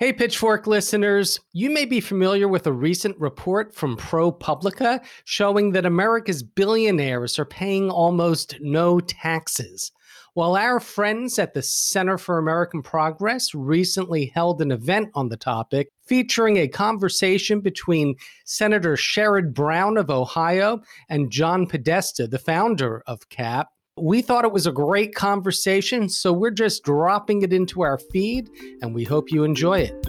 Hey, 0.00 0.14
Pitchfork 0.14 0.66
listeners, 0.66 1.38
you 1.52 1.68
may 1.68 1.84
be 1.84 2.00
familiar 2.00 2.48
with 2.48 2.66
a 2.66 2.72
recent 2.72 3.20
report 3.20 3.74
from 3.74 3.98
ProPublica 3.98 5.04
showing 5.26 5.72
that 5.72 5.84
America's 5.84 6.42
billionaires 6.42 7.38
are 7.38 7.44
paying 7.44 7.90
almost 7.90 8.56
no 8.62 9.00
taxes. 9.00 9.92
While 10.32 10.56
our 10.56 10.80
friends 10.80 11.38
at 11.38 11.52
the 11.52 11.60
Center 11.60 12.16
for 12.16 12.38
American 12.38 12.80
Progress 12.80 13.54
recently 13.54 14.32
held 14.34 14.62
an 14.62 14.72
event 14.72 15.10
on 15.14 15.28
the 15.28 15.36
topic 15.36 15.90
featuring 16.06 16.56
a 16.56 16.66
conversation 16.66 17.60
between 17.60 18.14
Senator 18.46 18.96
Sherrod 18.96 19.52
Brown 19.52 19.98
of 19.98 20.08
Ohio 20.08 20.80
and 21.10 21.30
John 21.30 21.66
Podesta, 21.66 22.26
the 22.26 22.38
founder 22.38 23.02
of 23.06 23.28
CAP, 23.28 23.68
we 24.00 24.22
thought 24.22 24.44
it 24.44 24.52
was 24.52 24.66
a 24.66 24.72
great 24.72 25.14
conversation, 25.14 26.08
so 26.08 26.32
we're 26.32 26.50
just 26.50 26.84
dropping 26.84 27.42
it 27.42 27.52
into 27.52 27.82
our 27.82 27.98
feed, 27.98 28.48
and 28.80 28.94
we 28.94 29.04
hope 29.04 29.30
you 29.30 29.44
enjoy 29.44 29.80
it. 29.80 30.02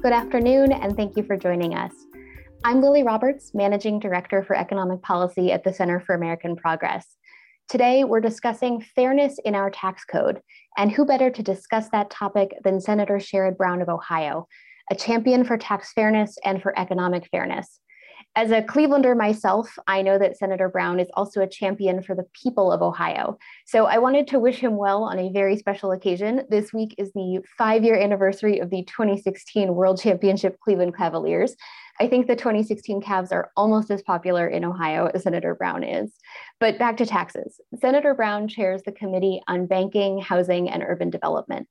Good 0.00 0.12
afternoon, 0.12 0.72
and 0.72 0.96
thank 0.96 1.16
you 1.16 1.22
for 1.22 1.36
joining 1.36 1.74
us. 1.74 1.92
I'm 2.64 2.80
Lily 2.80 3.02
Roberts, 3.02 3.52
Managing 3.52 3.98
Director 3.98 4.42
for 4.42 4.56
Economic 4.56 5.02
Policy 5.02 5.52
at 5.52 5.64
the 5.64 5.72
Center 5.72 6.00
for 6.00 6.14
American 6.14 6.56
Progress. 6.56 7.16
Today, 7.68 8.04
we're 8.04 8.20
discussing 8.20 8.80
fairness 8.80 9.38
in 9.44 9.54
our 9.54 9.70
tax 9.70 10.04
code, 10.06 10.40
and 10.78 10.90
who 10.90 11.04
better 11.04 11.28
to 11.30 11.42
discuss 11.42 11.90
that 11.90 12.08
topic 12.08 12.54
than 12.64 12.80
Senator 12.80 13.18
Sherrod 13.18 13.58
Brown 13.58 13.82
of 13.82 13.90
Ohio, 13.90 14.48
a 14.90 14.94
champion 14.94 15.44
for 15.44 15.58
tax 15.58 15.92
fairness 15.92 16.38
and 16.42 16.62
for 16.62 16.78
economic 16.78 17.28
fairness. 17.30 17.80
As 18.38 18.52
a 18.52 18.62
Clevelander 18.62 19.16
myself, 19.16 19.76
I 19.88 20.00
know 20.00 20.16
that 20.16 20.38
Senator 20.38 20.68
Brown 20.68 21.00
is 21.00 21.08
also 21.14 21.40
a 21.40 21.48
champion 21.48 22.00
for 22.00 22.14
the 22.14 22.24
people 22.40 22.70
of 22.70 22.82
Ohio. 22.82 23.36
So 23.66 23.86
I 23.86 23.98
wanted 23.98 24.28
to 24.28 24.38
wish 24.38 24.60
him 24.60 24.76
well 24.76 25.02
on 25.02 25.18
a 25.18 25.32
very 25.32 25.56
special 25.56 25.90
occasion. 25.90 26.44
This 26.48 26.72
week 26.72 26.94
is 26.98 27.10
the 27.14 27.40
five 27.58 27.82
year 27.82 27.96
anniversary 27.96 28.60
of 28.60 28.70
the 28.70 28.84
2016 28.84 29.74
World 29.74 30.00
Championship 30.00 30.56
Cleveland 30.60 30.96
Cavaliers. 30.96 31.56
I 31.98 32.06
think 32.06 32.28
the 32.28 32.36
2016 32.36 33.00
Cavs 33.00 33.32
are 33.32 33.50
almost 33.56 33.90
as 33.90 34.02
popular 34.02 34.46
in 34.46 34.64
Ohio 34.64 35.10
as 35.12 35.24
Senator 35.24 35.56
Brown 35.56 35.82
is. 35.82 36.14
But 36.60 36.78
back 36.78 36.96
to 36.98 37.06
taxes. 37.06 37.60
Senator 37.80 38.14
Brown 38.14 38.46
chairs 38.46 38.82
the 38.84 38.92
Committee 38.92 39.42
on 39.48 39.66
Banking, 39.66 40.20
Housing, 40.20 40.70
and 40.70 40.84
Urban 40.86 41.10
Development. 41.10 41.66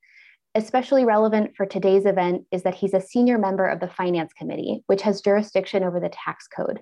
Especially 0.58 1.06
relevant 1.06 1.56
for 1.56 1.68
today's 1.68 2.08
event 2.08 2.44
is 2.52 2.64
that 2.64 2.74
he's 2.74 2.96
a 2.96 3.00
senior 3.00 3.38
member 3.38 3.68
of 3.68 3.80
the 3.80 3.88
Finance 3.88 4.34
Committee, 4.34 4.84
which 4.88 5.04
has 5.04 5.22
jurisdiction 5.22 5.84
over 5.84 6.00
the 6.00 6.10
tax 6.10 6.48
code. 6.48 6.80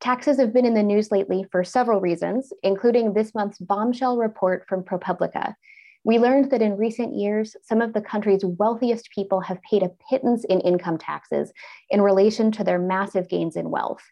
Taxes 0.00 0.40
have 0.40 0.52
been 0.52 0.66
in 0.66 0.74
the 0.74 0.82
news 0.82 1.12
lately 1.12 1.46
for 1.52 1.62
several 1.62 2.00
reasons, 2.00 2.52
including 2.64 3.12
this 3.12 3.32
month's 3.32 3.58
bombshell 3.58 4.16
report 4.16 4.64
from 4.68 4.82
ProPublica. 4.82 5.54
We 6.02 6.18
learned 6.18 6.50
that 6.50 6.62
in 6.62 6.76
recent 6.76 7.14
years, 7.14 7.54
some 7.62 7.80
of 7.80 7.92
the 7.92 8.00
country's 8.00 8.44
wealthiest 8.44 9.08
people 9.14 9.40
have 9.42 9.62
paid 9.62 9.84
a 9.84 9.92
pittance 10.10 10.44
in 10.46 10.58
income 10.58 10.98
taxes 10.98 11.52
in 11.90 12.00
relation 12.00 12.50
to 12.50 12.64
their 12.64 12.80
massive 12.80 13.28
gains 13.28 13.54
in 13.54 13.70
wealth. 13.70 14.02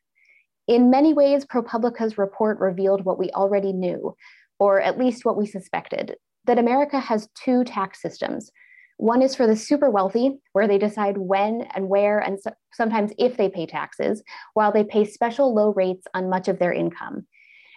In 0.69 0.89
many 0.89 1.15
ways, 1.15 1.45
ProPublica's 1.45 2.17
report 2.17 2.61
revealed 2.61 3.05
what 3.05 3.19
we 3.19 3.31
already 3.31 3.73
knew, 3.73 4.15
or 4.61 4.81
at 4.81 4.99
least 4.99 5.25
what 5.25 5.37
we 5.37 5.47
suspected 5.47 6.15
that 6.45 6.61
America 6.61 7.01
has 7.01 7.29
two 7.35 7.65
tax 7.65 8.01
systems 8.01 8.53
one 9.01 9.23
is 9.23 9.35
for 9.35 9.47
the 9.47 9.57
super 9.57 9.89
wealthy, 9.89 10.39
where 10.53 10.69
they 10.69 10.77
decide 10.77 11.17
when 11.17 11.63
and 11.75 11.89
where 11.89 12.19
and 12.19 12.39
so 12.39 12.53
sometimes 12.75 13.13
if 13.19 13.37
they 13.37 13.49
pay 13.49 13.65
taxes, 13.65 14.23
while 14.53 14.71
they 14.71 14.85
pay 14.85 15.07
special 15.07 15.55
low 15.55 15.73
rates 15.73 16.07
on 16.13 16.29
much 16.29 16.49
of 16.49 16.59
their 16.59 16.73
income. 16.73 17.27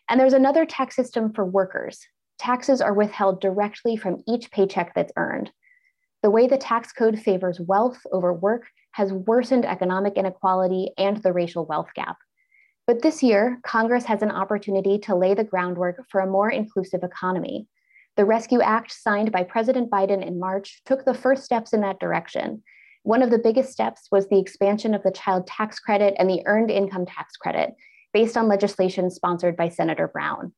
And 0.09 0.19
there's 0.19 0.33
another 0.33 0.65
tax 0.65 0.97
system 0.97 1.31
for 1.33 1.45
workers. 1.45 2.05
Taxes 2.39 2.81
are 2.81 2.93
withheld 2.93 3.39
directly 3.39 3.95
from 3.95 4.21
each 4.27 4.51
paycheck 4.51 4.93
that's 4.93 5.13
earned. 5.15 5.49
The 6.23 6.29
way 6.29 6.45
the 6.45 6.57
tax 6.57 6.91
code 6.91 7.17
favors 7.17 7.57
wealth 7.57 7.99
over 8.11 8.33
work 8.33 8.67
has 8.91 9.13
worsened 9.13 9.65
economic 9.65 10.17
inequality 10.17 10.91
and 10.97 11.17
the 11.23 11.31
racial 11.31 11.65
wealth 11.65 11.89
gap. 11.95 12.17
But 12.85 13.01
this 13.01 13.23
year, 13.23 13.59
Congress 13.65 14.03
has 14.05 14.23
an 14.23 14.31
opportunity 14.31 14.99
to 14.99 15.15
lay 15.15 15.33
the 15.33 15.45
groundwork 15.45 16.03
for 16.11 16.19
a 16.19 16.29
more 16.29 16.51
inclusive 16.51 17.01
economy. 17.01 17.67
The 18.15 18.25
Rescue 18.25 18.61
Act, 18.61 18.91
signed 18.91 19.31
by 19.31 19.43
President 19.43 19.89
Biden 19.89 20.25
in 20.25 20.39
March, 20.39 20.81
took 20.85 21.03
the 21.03 21.15
first 21.15 21.43
steps 21.43 21.73
in 21.73 21.81
that 21.81 21.99
direction. 21.99 22.61
One 23.01 23.23
of 23.23 23.31
the 23.31 23.39
biggest 23.39 23.71
steps 23.71 24.07
was 24.11 24.27
the 24.27 24.39
expansion 24.39 24.93
of 24.93 25.01
the 25.01 25.11
child 25.11 25.47
tax 25.47 25.79
credit 25.79 26.13
and 26.19 26.29
the 26.29 26.43
earned 26.45 26.69
income 26.69 27.07
tax 27.07 27.35
credit, 27.35 27.73
based 28.13 28.37
on 28.37 28.47
legislation 28.47 29.09
sponsored 29.09 29.57
by 29.57 29.69
Senator 29.69 30.07
Brown. 30.07 30.53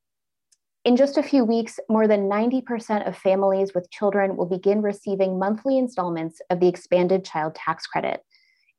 In 0.84 0.98
just 0.98 1.18
a 1.18 1.24
few 1.24 1.46
weeks, 1.46 1.80
more 1.90 2.08
than 2.08 2.30
90% 2.30 3.08
of 3.08 3.18
families 3.18 3.74
with 3.74 3.90
children 3.90 4.36
will 4.36 4.46
begin 4.46 4.82
receiving 4.82 5.40
monthly 5.40 5.78
installments 5.78 6.42
of 6.50 6.60
the 6.60 6.68
expanded 6.68 7.24
child 7.24 7.56
tax 7.56 7.88
credit. 7.88 8.20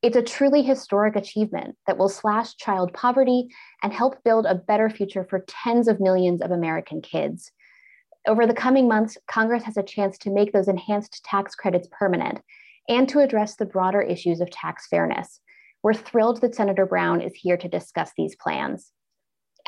It's 0.03 0.17
a 0.17 0.23
truly 0.23 0.63
historic 0.63 1.17
achievement 1.17 1.77
that 1.87 1.97
will 1.97 2.11
slash 2.11 2.55
child 2.57 2.93
poverty 2.93 3.49
and 3.83 3.93
help 3.93 4.23
build 4.23 4.45
a 4.45 4.55
better 4.55 4.91
future 4.91 5.25
for 5.25 5.45
tens 5.49 5.89
of 5.89 5.99
millions 5.99 6.43
of 6.43 6.53
American 6.53 7.01
kids. 7.01 7.51
Over 8.27 8.45
the 8.45 8.55
coming 8.55 8.89
months, 8.89 9.17
Congress 9.29 9.63
has 9.63 9.77
a 9.77 9.85
chance 9.85 10.19
to 10.19 10.31
make 10.31 10.53
those 10.53 10.67
enhanced 10.67 11.25
tax 11.25 11.55
credits 11.55 11.89
permanent 11.93 12.41
and 12.89 13.09
to 13.09 13.21
address 13.21 13.55
the 13.55 13.67
broader 13.67 14.03
issues 14.03 14.41
of 14.41 14.51
tax 14.51 14.89
fairness. 14.89 15.41
We're 15.83 15.95
thrilled 15.95 16.41
that 16.41 16.55
Senator 16.55 16.87
Brown 16.87 17.21
is 17.21 17.35
here 17.35 17.57
to 17.57 17.69
discuss 17.69 18.11
these 18.17 18.35
plans. 18.35 18.91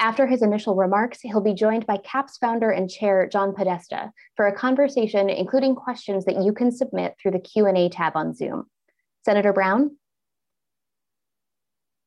After 0.01 0.27
his 0.27 0.43
initial 0.43 0.75
remarks, 0.75 1.21
he'll 1.23 1.41
be 1.41 1.55
joined 1.55 1.87
by 1.87 1.99
CAP's 1.99 2.37
founder 2.39 2.71
and 2.71 2.91
chair, 2.91 3.29
John 3.31 3.55
Podesta, 3.55 4.13
for 4.37 4.49
a 4.49 4.57
conversation 4.57 5.31
including 5.31 5.77
questions 5.77 6.25
that 6.25 6.43
you 6.43 6.53
can 6.53 6.73
submit 6.73 7.15
through 7.21 7.33
the 7.33 7.41
Q&A 7.41 7.89
tab 7.89 8.17
on 8.17 8.35
Zoom. 8.35 8.67
Senator 9.25 9.53
Brown? 9.53 9.98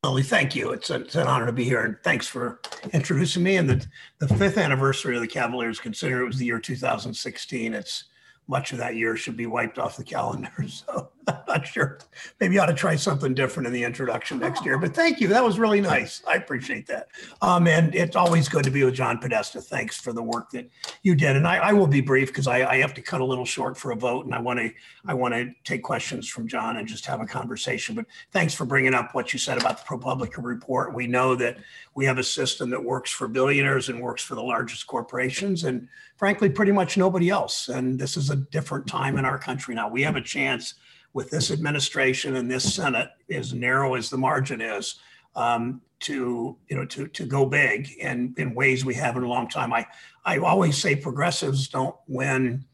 Lily, 0.04 0.24
thank 0.24 0.56
you. 0.56 0.72
It's, 0.72 0.90
a, 0.90 0.96
it's 0.96 1.14
an 1.14 1.28
honor 1.28 1.46
to 1.46 1.52
be 1.52 1.64
here, 1.64 1.84
and 1.84 1.96
thanks 2.04 2.26
for 2.26 2.60
introducing 2.92 3.44
me. 3.44 3.58
And 3.58 3.70
the, 3.70 3.86
the 4.18 4.28
fifth 4.28 4.58
anniversary 4.58 5.16
of 5.16 5.22
the 5.22 5.28
Cavaliers, 5.28 5.80
consider 5.80 6.24
it 6.24 6.26
was 6.26 6.38
the 6.38 6.46
year 6.46 6.60
2016. 6.60 7.74
It's 7.76 8.06
much 8.48 8.72
of 8.72 8.80
that 8.80 8.96
year 8.96 9.16
should 9.16 9.38
be 9.38 9.46
wiped 9.46 9.78
off 9.78 9.98
the 9.98 10.04
calendar. 10.04 10.52
So 10.68 11.12
I'm 11.28 11.36
not 11.48 11.68
sure. 11.68 12.00
Maybe 12.40 12.56
you 12.56 12.62
ought 12.62 12.68
to 12.68 12.74
try 12.74 12.96
something 12.96 13.34
different 13.34 13.68
in 13.68 13.74
the 13.74 13.84
introduction 13.84 14.40
next 14.40 14.66
year. 14.66 14.78
But 14.78 14.94
thank 14.94 15.20
you. 15.20 15.28
That 15.28 15.44
was 15.44 15.60
really 15.60 15.82
nice. 15.82 16.22
I 16.28 16.36
appreciate 16.36 16.88
that. 16.88 17.10
Um, 17.42 17.68
and 17.68 17.94
it's 17.94 18.16
always 18.16 18.50
good 18.50 18.64
to 18.64 18.72
be 18.72 18.84
with 18.84 18.96
John 18.96 19.20
Podesta. 19.20 19.62
Thanks 19.62 20.00
for 20.00 20.14
the 20.14 20.24
work 20.24 20.50
that 20.52 20.70
you 21.04 21.16
did. 21.16 21.36
And 21.36 21.48
I, 21.48 21.58
I 21.58 21.74
will 21.74 21.88
be 21.88 22.02
brief 22.02 22.30
because 22.30 22.48
I, 22.48 22.70
I, 22.70 22.78
have 22.78 22.94
to 22.96 23.02
cut 23.02 23.22
a 23.22 23.26
little 23.26 23.46
short 23.46 23.78
for 23.78 23.92
a 23.92 23.96
vote, 23.96 24.26
and 24.26 24.34
I 24.34 24.40
want 24.40 24.60
to 24.60 24.72
I 25.06 25.14
want 25.14 25.34
to 25.34 25.52
take 25.64 25.84
questions 25.84 26.28
from 26.28 26.48
John 26.48 26.78
and 26.78 26.88
just 26.88 27.06
have 27.06 27.22
a 27.22 27.26
conversation. 27.26 27.96
But 27.96 28.06
thanks 28.32 28.54
for 28.54 28.66
bringing 28.66 28.94
up 28.94 29.14
what 29.14 29.34
you 29.34 29.40
said 29.40 29.60
about 29.60 29.78
the 29.78 29.84
ProPublica 29.84 30.44
report. 30.44 30.96
We 30.96 31.08
know 31.08 31.36
that 31.36 31.58
we 31.94 32.06
have 32.06 32.18
a 32.18 32.24
system 32.24 32.70
that 32.72 32.84
works 32.84 33.12
for 33.12 33.28
billionaires 33.28 33.90
and 33.90 34.02
works 34.02 34.24
for 34.24 34.36
the 34.36 34.44
largest 34.44 34.88
corporations, 34.88 35.64
and 35.66 35.88
frankly, 36.16 36.50
pretty 36.50 36.72
much 36.72 36.98
nobody 36.98 37.30
else. 37.30 37.68
And 37.68 38.00
this 38.00 38.18
is 38.18 38.30
a 38.30 38.36
different 38.36 38.88
time 38.88 39.18
in 39.18 39.26
our 39.26 39.38
country 39.38 39.76
now. 39.76 39.90
We 39.90 40.02
have 40.04 40.16
a 40.16 40.22
chance 40.22 40.76
with 41.14 41.30
this 41.30 41.52
administration 41.52 42.36
and 42.36 42.50
this 42.50 42.74
Senate, 42.74 43.10
as 43.30 43.54
narrow 43.54 43.96
as 43.96 44.10
the 44.10 44.18
margin 44.18 44.62
is, 44.62 45.00
um, 45.36 45.82
to 46.00 46.58
you 46.68 46.76
know 46.76 46.86
to 46.86 47.08
to 47.08 47.26
go 47.26 47.46
big 47.46 47.92
in 48.00 48.34
in 48.38 48.56
ways 48.56 48.84
we 48.84 48.94
haven't 48.94 49.24
in 49.24 49.30
a 49.30 49.32
long 49.32 49.48
time. 49.48 49.72
I 49.72 49.86
I 50.26 50.38
always 50.40 50.78
say 50.78 50.96
progressives 50.96 51.68
don't 51.68 51.96
win 52.08 52.66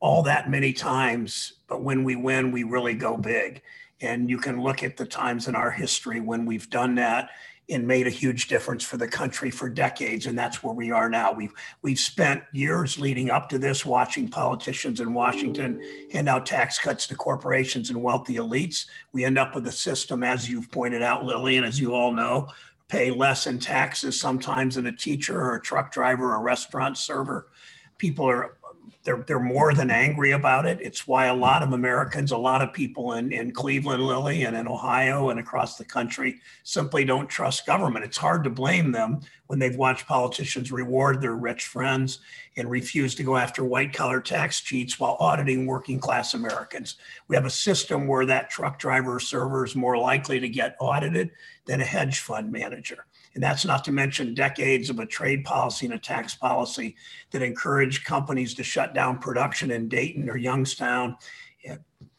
all 0.00 0.22
that 0.24 0.50
many 0.50 0.72
times, 0.72 1.54
but 1.68 1.82
when 1.82 2.02
we 2.02 2.16
win, 2.16 2.50
we 2.50 2.64
really 2.64 2.94
go 2.94 3.16
big. 3.16 3.62
And 4.00 4.28
you 4.28 4.36
can 4.36 4.60
look 4.60 4.82
at 4.82 4.96
the 4.96 5.06
times 5.06 5.46
in 5.46 5.54
our 5.54 5.70
history 5.70 6.20
when 6.20 6.44
we've 6.44 6.68
done 6.68 6.96
that 6.96 7.30
and 7.72 7.86
made 7.86 8.06
a 8.06 8.10
huge 8.10 8.48
difference 8.48 8.84
for 8.84 8.96
the 8.96 9.08
country 9.08 9.50
for 9.50 9.68
decades 9.68 10.26
and 10.26 10.38
that's 10.38 10.62
where 10.62 10.74
we 10.74 10.90
are 10.90 11.08
now. 11.08 11.32
We've 11.32 11.52
we've 11.82 11.98
spent 11.98 12.42
years 12.52 12.98
leading 12.98 13.30
up 13.30 13.48
to 13.50 13.58
this 13.58 13.84
watching 13.84 14.28
politicians 14.28 15.00
in 15.00 15.14
washington 15.14 15.82
hand 16.12 16.28
out 16.28 16.46
tax 16.46 16.78
cuts 16.78 17.06
to 17.08 17.14
corporations 17.14 17.90
and 17.90 18.02
wealthy 18.02 18.36
elites. 18.36 18.86
We 19.12 19.24
end 19.24 19.38
up 19.38 19.54
with 19.54 19.66
a 19.66 19.72
system 19.72 20.22
as 20.22 20.48
you've 20.48 20.70
pointed 20.70 21.02
out 21.02 21.24
lily 21.24 21.56
and 21.56 21.66
as 21.66 21.80
you 21.80 21.94
all 21.94 22.12
know 22.12 22.48
pay 22.88 23.10
less 23.10 23.46
in 23.46 23.58
taxes 23.58 24.20
sometimes 24.20 24.74
than 24.74 24.86
a 24.86 24.92
teacher 24.92 25.40
or 25.40 25.54
a 25.54 25.62
truck 25.62 25.90
driver 25.90 26.32
or 26.32 26.36
a 26.36 26.42
restaurant 26.42 26.98
server. 26.98 27.48
People 27.96 28.28
are 28.28 28.58
they're, 29.04 29.24
they're 29.26 29.40
more 29.40 29.74
than 29.74 29.90
angry 29.90 30.30
about 30.30 30.64
it. 30.64 30.78
It's 30.80 31.08
why 31.08 31.26
a 31.26 31.34
lot 31.34 31.62
of 31.62 31.72
Americans, 31.72 32.30
a 32.30 32.36
lot 32.36 32.62
of 32.62 32.72
people 32.72 33.14
in, 33.14 33.32
in 33.32 33.50
Cleveland, 33.50 34.04
Lily, 34.04 34.44
and 34.44 34.56
in 34.56 34.68
Ohio 34.68 35.30
and 35.30 35.40
across 35.40 35.76
the 35.76 35.84
country 35.84 36.40
simply 36.62 37.04
don't 37.04 37.28
trust 37.28 37.66
government. 37.66 38.04
It's 38.04 38.16
hard 38.16 38.44
to 38.44 38.50
blame 38.50 38.92
them 38.92 39.20
when 39.48 39.58
they've 39.58 39.76
watched 39.76 40.06
politicians 40.06 40.70
reward 40.70 41.20
their 41.20 41.34
rich 41.34 41.66
friends 41.66 42.20
and 42.56 42.70
refuse 42.70 43.14
to 43.16 43.24
go 43.24 43.36
after 43.36 43.64
white 43.64 43.92
collar 43.92 44.20
tax 44.20 44.60
cheats 44.60 45.00
while 45.00 45.16
auditing 45.18 45.66
working 45.66 45.98
class 45.98 46.34
Americans. 46.34 46.96
We 47.26 47.34
have 47.34 47.44
a 47.44 47.50
system 47.50 48.06
where 48.06 48.26
that 48.26 48.50
truck 48.50 48.78
driver 48.78 49.18
server 49.18 49.64
is 49.64 49.74
more 49.74 49.98
likely 49.98 50.38
to 50.38 50.48
get 50.48 50.76
audited 50.78 51.30
than 51.66 51.80
a 51.80 51.84
hedge 51.84 52.20
fund 52.20 52.52
manager. 52.52 53.04
And 53.34 53.42
that's 53.42 53.64
not 53.64 53.84
to 53.84 53.92
mention 53.92 54.34
decades 54.34 54.90
of 54.90 54.98
a 54.98 55.06
trade 55.06 55.44
policy 55.44 55.86
and 55.86 55.94
a 55.94 55.98
tax 55.98 56.34
policy 56.34 56.96
that 57.30 57.42
encourage 57.42 58.04
companies 58.04 58.54
to 58.54 58.62
shut 58.62 58.94
down 58.94 59.18
production 59.18 59.70
in 59.70 59.88
Dayton 59.88 60.28
or 60.28 60.36
Youngstown 60.36 61.16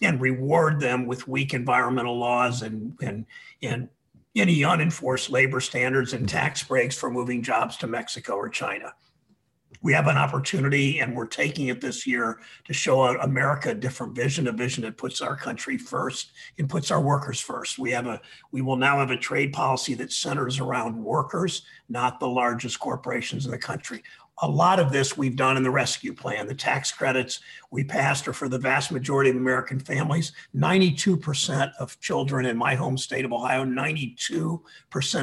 and 0.01 0.21
reward 0.21 0.79
them 0.79 1.05
with 1.05 1.27
weak 1.27 1.53
environmental 1.53 2.17
laws 2.17 2.61
and, 2.61 2.95
and, 3.01 3.25
and 3.61 3.89
any 4.35 4.63
unenforced 4.63 5.29
labor 5.29 5.59
standards 5.59 6.13
and 6.13 6.27
tax 6.27 6.63
breaks 6.63 6.97
for 6.97 7.11
moving 7.11 7.43
jobs 7.43 7.77
to 7.77 7.87
Mexico 7.87 8.33
or 8.33 8.49
China 8.49 8.93
we 9.83 9.91
have 9.91 10.07
an 10.07 10.17
opportunity 10.17 10.99
and 10.99 11.15
we're 11.15 11.27
taking 11.27 11.67
it 11.67 11.81
this 11.81 12.07
year 12.07 12.39
to 12.63 12.73
show 12.73 13.03
America 13.19 13.71
a 13.71 13.75
different 13.75 14.15
vision, 14.15 14.47
a 14.47 14.51
vision 14.51 14.83
that 14.83 14.97
puts 14.97 15.21
our 15.21 15.35
country 15.35 15.77
first 15.77 16.31
and 16.57 16.69
puts 16.69 16.89
our 16.89 17.01
workers 17.01 17.39
first. 17.39 17.77
We 17.77 17.91
have 17.91 18.07
a 18.07 18.19
we 18.51 18.61
will 18.61 18.77
now 18.77 18.99
have 18.99 19.11
a 19.11 19.17
trade 19.17 19.51
policy 19.51 19.93
that 19.95 20.11
centers 20.11 20.59
around 20.59 20.95
workers, 20.95 21.63
not 21.89 22.19
the 22.19 22.29
largest 22.29 22.79
corporations 22.79 23.45
in 23.45 23.51
the 23.51 23.57
country. 23.57 24.01
A 24.41 24.47
lot 24.47 24.79
of 24.79 24.91
this 24.91 25.15
we've 25.15 25.35
done 25.35 25.57
in 25.57 25.63
the 25.63 25.69
rescue 25.69 26.13
plan. 26.13 26.47
The 26.47 26.55
tax 26.55 26.91
credits 26.91 27.41
we 27.69 27.83
passed 27.83 28.27
are 28.27 28.33
for 28.33 28.49
the 28.49 28.57
vast 28.57 28.91
majority 28.91 29.29
of 29.29 29.35
American 29.35 29.79
families. 29.79 30.31
92% 30.55 31.71
of 31.79 31.99
children 31.99 32.47
in 32.47 32.57
my 32.57 32.73
home 32.73 32.97
state 32.97 33.25
of 33.25 33.33
Ohio, 33.33 33.63
92% 33.63 34.59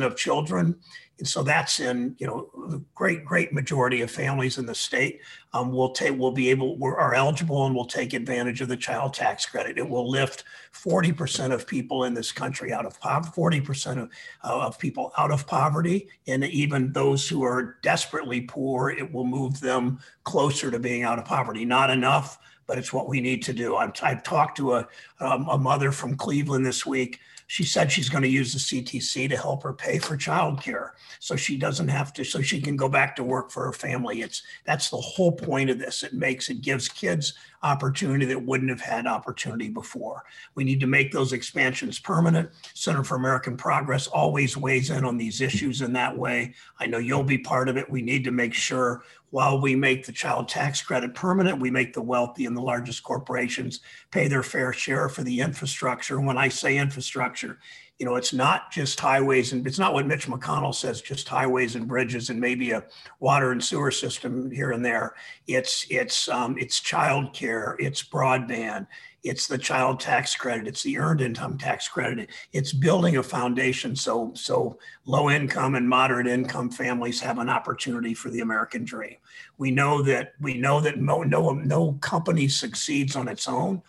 of 0.03 0.17
children 0.17 0.77
and 1.21 1.29
so 1.29 1.43
that's 1.43 1.81
in, 1.81 2.17
you 2.19 2.27
know, 2.27 2.51
the 2.69 2.83
great, 2.95 3.27
great 3.27 3.53
majority 3.53 4.01
of 4.01 4.11
families 4.11 4.57
in 4.57 4.65
the 4.65 4.75
state 4.75 5.21
um, 5.53 5.71
will 5.71 5.91
take, 5.91 6.19
will 6.19 6.33
be 6.33 6.49
able, 6.49 6.79
we're 6.79 7.13
eligible 7.13 7.67
and 7.67 7.75
will 7.75 7.85
take 7.85 8.15
advantage 8.15 8.63
of 8.63 8.69
the 8.69 8.77
child 8.77 9.13
tax 9.13 9.45
credit. 9.45 9.77
It 9.77 9.87
will 9.87 10.11
lift 10.11 10.45
40% 10.73 11.53
of 11.53 11.67
people 11.67 12.05
in 12.05 12.15
this 12.15 12.33
country 12.33 12.73
out 12.73 12.87
of 12.87 12.99
poverty, 12.99 13.61
40% 13.61 14.03
of, 14.03 14.11
uh, 14.43 14.67
of 14.67 14.79
people 14.79 15.13
out 15.19 15.31
of 15.31 15.47
poverty. 15.47 16.09
And 16.27 16.43
even 16.43 16.91
those 16.91 17.29
who 17.29 17.45
are 17.45 17.77
desperately 17.83 18.41
poor, 18.41 18.89
it 18.89 19.13
will 19.13 19.27
move 19.27 19.61
them 19.61 20.01
closer 20.25 20.71
to 20.71 20.79
being 20.79 21.03
out 21.03 21.19
of 21.19 21.27
poverty. 21.27 21.67
Not 21.67 21.91
enough, 21.91 22.39
but 22.67 22.79
it's 22.79 22.95
what 22.95 23.09
we 23.09 23.21
need 23.21 23.43
to 23.43 23.53
do. 23.53 23.77
I've, 23.77 23.93
I've 24.03 24.23
talked 24.23 24.57
to 24.57 24.77
a, 24.77 24.89
um, 25.21 25.47
a 25.51 25.59
mother 25.59 25.93
from 25.93 26.17
Cleveland 26.17 26.65
this 26.65 26.87
week 26.87 27.21
she 27.51 27.65
said 27.65 27.91
she's 27.91 28.09
going 28.09 28.23
to 28.23 28.29
use 28.29 28.53
the 28.53 28.61
CTC 28.61 29.29
to 29.29 29.37
help 29.37 29.65
her 29.65 29.73
pay 29.73 29.99
for 29.99 30.17
childcare 30.17 30.91
so 31.19 31.35
she 31.35 31.59
doesn't 31.59 31.89
have 31.89 32.13
to 32.13 32.23
so 32.23 32.41
she 32.41 32.61
can 32.61 32.77
go 32.77 32.89
back 32.89 33.17
to 33.17 33.25
work 33.25 33.51
for 33.51 33.65
her 33.65 33.73
family. 33.73 34.23
It's 34.23 34.45
that's 34.65 34.89
the 34.89 34.99
whole 34.99 35.33
point 35.33 35.69
of 35.69 35.77
this. 35.77 36.05
It 36.05 36.13
makes 36.13 36.49
it 36.49 36.61
gives 36.61 36.89
kids 36.89 37.35
opportunity 37.63 38.25
that 38.27 38.43
wouldn't 38.45 38.71
have 38.71 38.81
had 38.81 39.07
opportunity 39.07 39.69
before. 39.69 40.25
We 40.55 40.65
need 40.65 40.81
to 40.81 40.87
make 40.87 41.13
those 41.13 41.33
expansions 41.33 41.99
permanent. 41.99 42.51
Center 42.75 43.05
for 43.05 43.17
American 43.17 43.57
Progress 43.57 44.07
always 44.07 44.57
weighs 44.57 44.91
in 44.91 45.05
on 45.05 45.17
these 45.17 45.41
issues 45.41 45.83
in 45.83 45.93
that 45.93 46.17
way. 46.17 46.55
I 46.79 46.87
know 46.87 46.99
you'll 46.99 47.23
be 47.23 47.39
part 47.39 47.69
of 47.69 47.77
it. 47.77 47.91
We 47.91 48.03
need 48.03 48.25
to 48.25 48.31
make 48.31 48.55
sure 48.55 49.03
while 49.31 49.61
we 49.61 49.77
make 49.77 50.05
the 50.05 50.13
child 50.13 50.49
tax 50.49 50.83
credit 50.83 51.15
permanent, 51.15 51.61
we 51.61 51.71
make 51.71 51.93
the 51.93 52.03
wealthy 52.03 52.47
and 52.47 52.57
the 52.57 52.63
largest 52.63 53.03
corporations 53.03 53.81
pay 54.11 54.27
their 54.27 54.43
fair 54.43 54.73
share 54.73 55.09
for 55.09 55.23
the 55.23 55.41
infrastructure. 55.41 56.21
When 56.21 56.39
I 56.39 56.49
say 56.49 56.77
infrastructure, 56.77 57.59
you 58.01 58.07
know, 58.07 58.17
it's 58.17 58.33
not 58.33 58.73
just 58.73 58.99
highways 58.99 59.53
and 59.53 59.67
it's 59.67 59.79
not 59.79 59.93
what 59.93 60.07
Mitch 60.07 60.27
McConnell 60.27 60.75
says, 60.75 61.03
just 61.03 61.29
highways 61.29 61.77
and 61.77 61.87
bridges 61.87 62.31
and 62.31 62.41
maybe 62.41 62.71
a 62.71 62.83
water 63.21 63.53
and 63.53 63.63
sewer 63.63 63.91
system 63.91 64.51
here 64.51 64.73
and 64.73 64.83
there. 64.83 65.15
It's 65.47 65.87
it's 65.91 66.27
um, 66.31 66.57
it's 66.59 66.81
childcare, 66.81 67.77
it's 67.79 68.03
broadband, 68.03 68.87
it's 69.23 69.47
the 69.47 69.59
child 69.59 70.01
tax 70.01 70.35
credit, 70.35 70.67
it's 70.67 70.83
the 70.83 70.97
earned 70.97 71.21
income 71.21 71.59
tax 71.59 71.89
credit. 71.89 72.31
It's 72.55 72.73
building 72.73 73.19
a 73.19 73.23
foundation 73.23 73.95
so 73.95 74.33
so 74.35 74.79
low 75.05 75.29
income 75.29 75.75
and 75.75 75.87
moderate 75.87 76.27
income 76.27 76.71
families 76.71 77.21
have 77.21 77.39
an 77.39 77.51
opportunity 77.51 78.15
for 78.15 78.31
the 78.31 78.41
American 78.41 78.83
dream. 78.83 79.17
We 79.59 79.73
know 79.73 80.01
that 80.05 80.33
we 80.41 80.55
know 80.55 80.81
that 80.81 80.97
no 80.97 81.23
no, 81.23 81.51
no 81.51 81.93
company 82.01 82.49
succeeds 82.49 83.15
on 83.15 83.29
its 83.29 83.47
own 83.47 83.83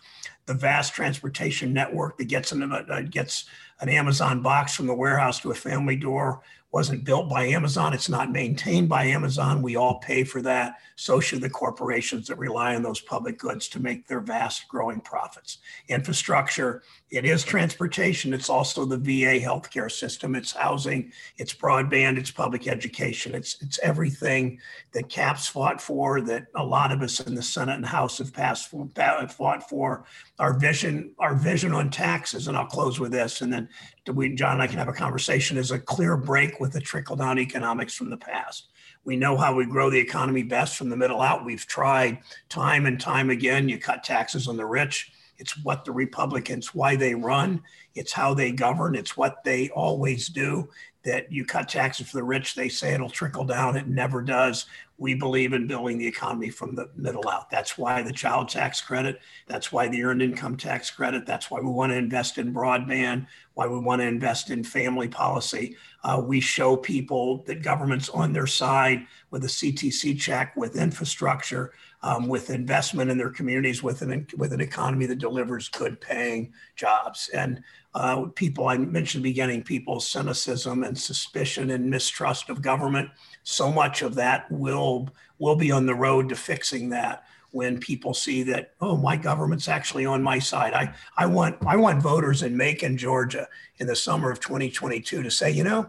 the 0.46 0.54
vast 0.54 0.94
transportation 0.94 1.72
network 1.72 2.18
that 2.18 2.24
gets 2.24 2.52
an, 2.52 2.72
uh, 2.72 3.02
gets 3.10 3.44
an 3.80 3.88
Amazon 3.88 4.42
box 4.42 4.74
from 4.74 4.86
the 4.86 4.94
warehouse 4.94 5.40
to 5.40 5.50
a 5.50 5.54
family 5.54 5.96
door 5.96 6.40
wasn't 6.72 7.04
built 7.04 7.28
by 7.28 7.44
Amazon. 7.44 7.92
It's 7.92 8.08
not 8.08 8.32
maintained 8.32 8.88
by 8.88 9.04
Amazon. 9.04 9.60
We 9.60 9.76
all 9.76 9.98
pay 9.98 10.24
for 10.24 10.40
that. 10.42 10.76
So 10.96 11.20
should 11.20 11.42
the 11.42 11.50
corporations 11.50 12.26
that 12.28 12.38
rely 12.38 12.74
on 12.74 12.82
those 12.82 13.00
public 13.00 13.38
goods 13.38 13.68
to 13.68 13.80
make 13.80 14.06
their 14.06 14.20
vast 14.20 14.68
growing 14.68 15.00
profits. 15.00 15.58
Infrastructure, 15.88 16.82
it 17.10 17.26
is 17.26 17.44
transportation. 17.44 18.32
It's 18.32 18.48
also 18.48 18.86
the 18.86 18.96
VA 18.96 19.38
healthcare 19.38 19.90
system. 19.90 20.34
It's 20.34 20.52
housing, 20.52 21.12
it's 21.36 21.52
broadband, 21.52 22.16
it's 22.16 22.30
public 22.30 22.66
education. 22.66 23.34
It's, 23.34 23.60
it's 23.60 23.78
everything 23.80 24.58
that 24.92 25.10
CAPS 25.10 25.48
fought 25.48 25.80
for, 25.80 26.22
that 26.22 26.46
a 26.54 26.64
lot 26.64 26.90
of 26.90 27.02
us 27.02 27.20
in 27.20 27.34
the 27.34 27.42
Senate 27.42 27.76
and 27.76 27.86
House 27.86 28.16
have 28.16 28.32
passed 28.32 28.70
fought 28.70 29.68
for. 29.68 30.04
Our 30.38 30.58
vision, 30.58 31.12
our 31.18 31.34
vision 31.34 31.72
on 31.72 31.90
taxes, 31.90 32.48
and 32.48 32.56
I'll 32.56 32.66
close 32.66 32.98
with 32.98 33.12
this, 33.12 33.42
and 33.42 33.52
then 33.52 33.68
we, 34.10 34.34
John 34.34 34.54
and 34.54 34.62
I 34.62 34.66
can 34.66 34.78
have 34.78 34.88
a 34.88 34.92
conversation, 34.92 35.56
is 35.56 35.70
a 35.70 35.78
clear 35.78 36.16
break 36.16 36.58
with 36.62 36.72
the 36.72 36.80
trickle 36.80 37.16
down 37.16 37.40
economics 37.40 37.92
from 37.92 38.08
the 38.08 38.16
past. 38.16 38.68
We 39.04 39.16
know 39.16 39.36
how 39.36 39.52
we 39.52 39.66
grow 39.66 39.90
the 39.90 39.98
economy 39.98 40.44
best 40.44 40.76
from 40.76 40.90
the 40.90 40.96
middle 40.96 41.20
out. 41.20 41.44
We've 41.44 41.66
tried 41.66 42.20
time 42.48 42.86
and 42.86 43.00
time 43.00 43.30
again. 43.30 43.68
You 43.68 43.78
cut 43.78 44.04
taxes 44.04 44.46
on 44.46 44.56
the 44.56 44.64
rich. 44.64 45.10
It's 45.38 45.62
what 45.64 45.84
the 45.84 45.92
Republicans, 45.92 46.74
why 46.74 46.96
they 46.96 47.14
run. 47.14 47.62
It's 47.94 48.12
how 48.12 48.34
they 48.34 48.52
govern. 48.52 48.94
It's 48.94 49.16
what 49.16 49.44
they 49.44 49.70
always 49.70 50.28
do. 50.28 50.68
That 51.04 51.32
you 51.32 51.44
cut 51.44 51.68
taxes 51.68 52.08
for 52.08 52.18
the 52.18 52.22
rich, 52.22 52.54
they 52.54 52.68
say 52.68 52.94
it'll 52.94 53.10
trickle 53.10 53.44
down. 53.44 53.76
It 53.76 53.88
never 53.88 54.22
does. 54.22 54.66
We 54.98 55.14
believe 55.14 55.52
in 55.52 55.66
building 55.66 55.98
the 55.98 56.06
economy 56.06 56.48
from 56.48 56.76
the 56.76 56.90
middle 56.94 57.28
out. 57.28 57.50
That's 57.50 57.76
why 57.76 58.02
the 58.02 58.12
child 58.12 58.48
tax 58.48 58.80
credit. 58.80 59.18
That's 59.48 59.72
why 59.72 59.88
the 59.88 60.04
earned 60.04 60.22
income 60.22 60.56
tax 60.56 60.92
credit. 60.92 61.26
That's 61.26 61.50
why 61.50 61.58
we 61.58 61.70
want 61.70 61.90
to 61.90 61.98
invest 61.98 62.38
in 62.38 62.54
broadband, 62.54 63.26
why 63.54 63.66
we 63.66 63.80
want 63.80 64.00
to 64.00 64.06
invest 64.06 64.50
in 64.50 64.62
family 64.62 65.08
policy. 65.08 65.74
Uh, 66.04 66.22
we 66.24 66.38
show 66.38 66.76
people 66.76 67.42
that 67.48 67.64
government's 67.64 68.08
on 68.10 68.32
their 68.32 68.46
side 68.46 69.04
with 69.32 69.42
a 69.42 69.48
CTC 69.48 70.20
check, 70.20 70.54
with 70.56 70.76
infrastructure, 70.76 71.72
um, 72.02 72.28
with 72.28 72.50
investment 72.50 73.10
in 73.10 73.18
their 73.18 73.30
communities, 73.30 73.82
with 73.82 74.02
an, 74.02 74.26
with 74.36 74.52
an 74.52 74.60
economy 74.60 75.06
that 75.06 75.18
delivers 75.18 75.68
good 75.68 76.00
paying 76.00 76.52
jobs. 76.76 77.30
And 77.32 77.62
uh, 77.94 78.26
people, 78.34 78.68
I 78.68 78.78
mentioned 78.78 79.22
beginning, 79.22 79.62
people's 79.62 80.08
cynicism 80.08 80.82
and 80.82 80.98
suspicion 80.98 81.70
and 81.70 81.88
mistrust 81.88 82.48
of 82.48 82.62
government 82.62 83.10
so 83.42 83.70
much 83.70 84.02
of 84.02 84.14
that 84.14 84.50
will 84.50 85.08
will 85.38 85.56
be 85.56 85.72
on 85.72 85.86
the 85.86 85.94
road 85.94 86.28
to 86.28 86.36
fixing 86.36 86.88
that 86.90 87.24
when 87.50 87.78
people 87.78 88.14
see 88.14 88.42
that 88.42 88.72
oh 88.80 88.96
my 88.96 89.16
government's 89.16 89.68
actually 89.68 90.06
on 90.06 90.22
my 90.22 90.38
side 90.38 90.72
i 90.74 90.92
i 91.16 91.26
want 91.26 91.56
i 91.66 91.76
want 91.76 92.02
voters 92.02 92.42
in 92.42 92.56
macon 92.56 92.96
georgia 92.96 93.48
in 93.78 93.86
the 93.86 93.96
summer 93.96 94.30
of 94.30 94.40
2022 94.40 95.22
to 95.22 95.30
say 95.30 95.50
you 95.50 95.64
know 95.64 95.88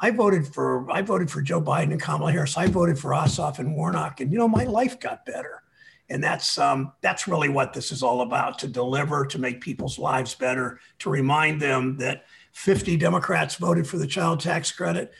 i 0.00 0.10
voted 0.10 0.46
for 0.46 0.90
i 0.90 1.02
voted 1.02 1.30
for 1.30 1.40
joe 1.42 1.60
biden 1.60 1.92
and 1.92 2.00
kamala 2.00 2.30
harris 2.32 2.56
i 2.56 2.66
voted 2.66 2.98
for 2.98 3.10
ossoff 3.10 3.58
and 3.58 3.74
warnock 3.74 4.20
and 4.20 4.32
you 4.32 4.38
know 4.38 4.48
my 4.48 4.64
life 4.64 4.98
got 5.00 5.24
better 5.26 5.62
and 6.08 6.22
that's 6.22 6.56
um, 6.58 6.92
that's 7.00 7.26
really 7.26 7.48
what 7.48 7.72
this 7.72 7.90
is 7.90 8.02
all 8.02 8.20
about 8.20 8.60
to 8.60 8.68
deliver 8.68 9.26
to 9.26 9.40
make 9.40 9.60
people's 9.60 9.98
lives 9.98 10.34
better 10.34 10.78
to 11.00 11.10
remind 11.10 11.60
them 11.60 11.96
that 11.98 12.24
50 12.52 12.96
democrats 12.96 13.56
voted 13.56 13.86
for 13.86 13.98
the 13.98 14.06
child 14.06 14.40
tax 14.40 14.70
credit 14.70 15.12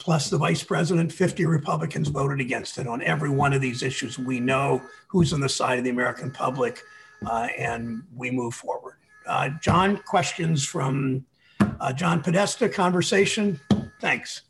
plus 0.00 0.30
the 0.30 0.38
vice 0.38 0.64
president, 0.64 1.12
50 1.12 1.46
Republicans 1.46 2.08
voted 2.08 2.40
against 2.40 2.78
it 2.78 2.88
on 2.88 3.02
every 3.02 3.28
one 3.30 3.52
of 3.52 3.60
these 3.60 3.82
issues. 3.82 4.18
We 4.18 4.40
know 4.40 4.82
who's 5.06 5.32
on 5.32 5.40
the 5.40 5.48
side 5.48 5.78
of 5.78 5.84
the 5.84 5.90
American 5.90 6.32
public, 6.32 6.82
uh, 7.24 7.48
and 7.56 8.02
we 8.16 8.30
move 8.30 8.54
forward. 8.54 8.96
Uh, 9.26 9.50
John, 9.60 9.98
questions 9.98 10.64
from 10.64 11.24
uh, 11.60 11.92
John 11.92 12.22
Podesta, 12.22 12.68
conversation? 12.68 13.60
Thanks. 14.00 14.42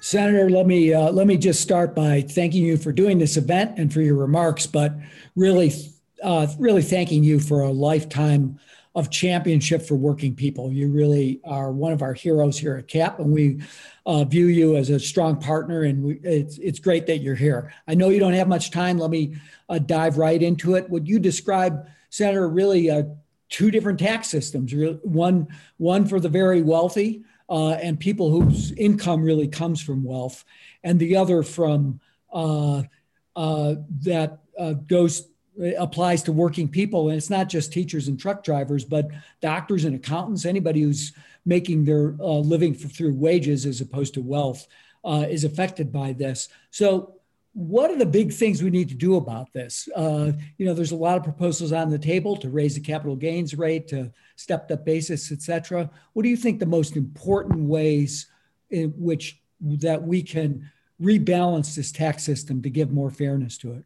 Senator, 0.00 0.50
let 0.50 0.66
me 0.66 0.92
uh, 0.92 1.12
let 1.12 1.28
me 1.28 1.36
just 1.36 1.60
start 1.60 1.94
by 1.94 2.22
thanking 2.22 2.64
you 2.64 2.76
for 2.76 2.90
doing 2.90 3.18
this 3.18 3.36
event 3.36 3.78
and 3.78 3.92
for 3.92 4.00
your 4.00 4.16
remarks, 4.16 4.66
but 4.66 4.92
really, 5.36 5.72
uh, 6.24 6.48
really 6.58 6.82
thanking 6.82 7.22
you 7.22 7.38
for 7.38 7.60
a 7.60 7.70
lifetime 7.70 8.58
of 8.94 9.10
championship 9.10 9.80
for 9.80 9.94
working 9.94 10.34
people. 10.34 10.72
You 10.72 10.90
really 10.90 11.40
are 11.44 11.70
one 11.70 11.92
of 11.92 12.02
our 12.02 12.14
heroes 12.14 12.58
here 12.58 12.76
at 12.76 12.88
CAP, 12.88 13.20
and 13.20 13.32
we 13.32 13.62
uh, 14.04 14.24
view 14.24 14.46
you 14.46 14.76
as 14.76 14.90
a 14.90 14.98
strong 14.98 15.36
partner. 15.36 15.84
And 15.84 16.02
we, 16.02 16.20
it's 16.24 16.58
it's 16.58 16.80
great 16.80 17.06
that 17.06 17.18
you're 17.18 17.36
here. 17.36 17.72
I 17.86 17.94
know 17.94 18.08
you 18.08 18.18
don't 18.18 18.32
have 18.32 18.48
much 18.48 18.72
time. 18.72 18.98
Let 18.98 19.10
me 19.10 19.36
uh, 19.68 19.78
dive 19.78 20.18
right 20.18 20.42
into 20.42 20.74
it. 20.74 20.90
Would 20.90 21.06
you 21.06 21.20
describe, 21.20 21.86
Senator, 22.10 22.48
really 22.48 22.90
uh, 22.90 23.04
two 23.50 23.70
different 23.70 24.00
tax 24.00 24.28
systems? 24.28 24.74
One 25.04 25.46
one 25.76 26.06
for 26.06 26.18
the 26.18 26.28
very 26.28 26.60
wealthy 26.60 27.22
uh, 27.52 27.72
and 27.72 28.00
people 28.00 28.30
whose 28.30 28.72
income 28.72 29.22
really 29.22 29.46
comes 29.46 29.82
from 29.82 30.02
wealth, 30.02 30.42
and 30.82 30.98
the 30.98 31.14
other 31.16 31.42
from 31.42 32.00
uh, 32.32 32.82
uh, 33.36 33.74
that 34.00 34.38
goes 34.86 35.28
applies 35.76 36.22
to 36.22 36.32
working 36.32 36.66
people. 36.66 37.10
And 37.10 37.18
it's 37.18 37.28
not 37.28 37.50
just 37.50 37.72
teachers 37.72 38.08
and 38.08 38.18
truck 38.18 38.42
drivers, 38.42 38.86
but 38.86 39.08
doctors 39.42 39.84
and 39.84 39.94
accountants, 39.94 40.46
anybody 40.46 40.80
who's 40.80 41.12
making 41.44 41.84
their 41.84 42.16
uh, 42.20 42.38
living 42.38 42.72
for, 42.72 42.88
through 42.88 43.14
wages 43.14 43.66
as 43.66 43.82
opposed 43.82 44.14
to 44.14 44.22
wealth 44.22 44.66
uh, 45.04 45.26
is 45.28 45.44
affected 45.44 45.92
by 45.92 46.14
this. 46.14 46.48
So, 46.70 47.16
what 47.54 47.90
are 47.90 47.98
the 47.98 48.06
big 48.06 48.32
things 48.32 48.62
we 48.62 48.70
need 48.70 48.88
to 48.88 48.94
do 48.94 49.16
about 49.16 49.52
this? 49.52 49.88
Uh, 49.94 50.32
you 50.56 50.64
know, 50.64 50.72
there's 50.72 50.92
a 50.92 50.96
lot 50.96 51.18
of 51.18 51.24
proposals 51.24 51.72
on 51.72 51.90
the 51.90 51.98
table 51.98 52.36
to 52.36 52.48
raise 52.48 52.74
the 52.74 52.80
capital 52.80 53.14
gains 53.14 53.54
rate, 53.54 53.88
to 53.88 54.10
stepped 54.36 54.70
up 54.70 54.84
basis, 54.84 55.30
et 55.30 55.42
cetera. 55.42 55.90
What 56.14 56.22
do 56.22 56.28
you 56.28 56.36
think 56.36 56.60
the 56.60 56.66
most 56.66 56.96
important 56.96 57.68
ways 57.68 58.26
in 58.70 58.90
which 58.96 59.40
that 59.60 60.02
we 60.02 60.22
can 60.22 60.70
rebalance 61.00 61.74
this 61.74 61.92
tax 61.92 62.24
system 62.24 62.62
to 62.62 62.70
give 62.70 62.90
more 62.90 63.10
fairness 63.10 63.58
to 63.58 63.72
it? 63.72 63.84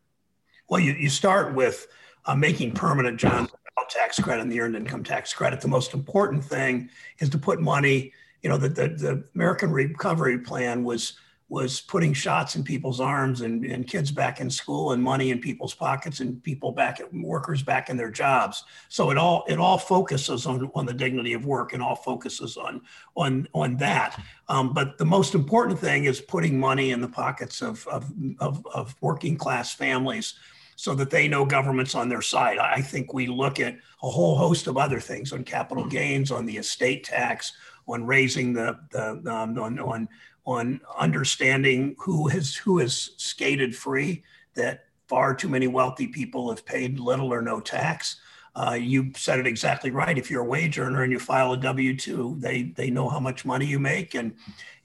Well, 0.69 0.81
you, 0.81 0.93
you 0.93 1.09
start 1.09 1.55
with 1.55 1.89
uh, 2.25 2.37
making 2.37 2.73
permanent 2.73 3.19
John 3.19 3.49
tax 3.89 4.19
credit 4.19 4.43
and 4.43 4.51
the 4.51 4.61
earned 4.61 4.75
income 4.75 5.05
tax 5.05 5.33
credit. 5.33 5.61
The 5.61 5.69
most 5.69 5.95
important 5.95 6.45
thing 6.45 6.91
is 7.19 7.29
to 7.31 7.39
put 7.39 7.61
money. 7.61 8.13
You 8.43 8.51
know, 8.51 8.59
the, 8.59 8.69
the, 8.69 8.89
the 8.89 9.25
American 9.35 9.71
Recovery 9.71 10.39
Plan 10.39 10.83
was 10.83 11.15
was 11.49 11.81
putting 11.81 12.13
shots 12.13 12.57
in 12.57 12.65
people's 12.65 13.01
arms 13.01 13.43
and, 13.43 13.65
and 13.65 13.87
kids 13.87 14.11
back 14.11 14.41
in 14.41 14.51
school 14.51 14.93
and 14.93 15.03
money 15.03 15.31
in 15.31 15.39
people's 15.39 15.75
pockets 15.75 16.19
and 16.19 16.43
people 16.43 16.73
back 16.73 16.99
at 16.99 17.13
workers 17.15 17.63
back 17.63 17.89
in 17.89 17.97
their 17.97 18.11
jobs. 18.11 18.65
So 18.89 19.11
it 19.11 19.19
all 19.19 19.45
it 19.47 19.59
all 19.59 19.79
focuses 19.79 20.47
on, 20.47 20.71
on 20.75 20.87
the 20.87 20.93
dignity 20.95 21.35
of 21.35 21.47
work 21.47 21.73
and 21.73 21.81
all 21.81 21.95
focuses 21.95 22.57
on 22.57 22.81
on 23.15 23.47
on 23.55 23.77
that. 23.77 24.21
Um, 24.49 24.73
but 24.73 24.99
the 24.99 25.05
most 25.05 25.35
important 25.35 25.79
thing 25.79 26.05
is 26.05 26.21
putting 26.21 26.59
money 26.59 26.91
in 26.91 27.01
the 27.01 27.09
pockets 27.09 27.63
of, 27.63 27.87
of, 27.89 28.13
of, 28.41 28.67
of 28.75 28.95
working 29.01 29.37
class 29.37 29.73
families 29.73 30.35
so 30.77 30.95
that 30.95 31.11
they 31.11 31.27
know 31.27 31.45
government's 31.45 31.95
on 31.95 32.09
their 32.09 32.23
side. 32.23 32.59
I 32.59 32.83
think 32.83 33.15
we 33.15 33.27
look 33.29 33.61
at 33.61 33.77
a 34.03 34.11
whole 34.11 34.37
host 34.37 34.67
of 34.67 34.77
other 34.77 35.01
things 35.01 35.33
on 35.33 35.43
capital 35.43 35.87
gains, 35.87 36.31
on 36.31 36.45
the 36.45 36.59
estate 36.59 37.05
tax, 37.05 37.53
on 37.89 38.05
raising 38.05 38.53
the, 38.53 38.79
the 38.91 39.11
um, 39.33 39.59
on, 39.59 39.79
on 39.79 40.09
on 40.47 40.81
understanding 40.99 41.95
who 41.99 42.29
has 42.29 42.55
who 42.55 42.79
has 42.79 43.11
skated 43.17 43.77
free. 43.77 44.25
That 44.55 44.85
far 45.09 45.35
too 45.35 45.49
many 45.49 45.67
wealthy 45.67 46.07
people 46.07 46.49
have 46.49 46.65
paid 46.65 46.99
little 46.99 47.33
or 47.33 47.43
no 47.43 47.61
tax. 47.61 48.17
Uh, 48.55 48.73
you 48.73 49.13
said 49.15 49.39
it 49.39 49.47
exactly 49.47 49.91
right. 49.91 50.17
If 50.17 50.31
you're 50.31 50.43
a 50.43 50.49
wage 50.49 50.79
earner 50.79 51.03
and 51.03 51.13
you 51.13 51.19
file 51.19 51.53
a 51.53 51.59
W 51.59 51.95
two, 51.97 52.37
they 52.39 52.63
they 52.63 52.89
know 52.89 53.09
how 53.09 53.21
much 53.21 53.45
money 53.45 53.67
you 53.67 53.79
make, 53.79 54.15
and 54.15 54.35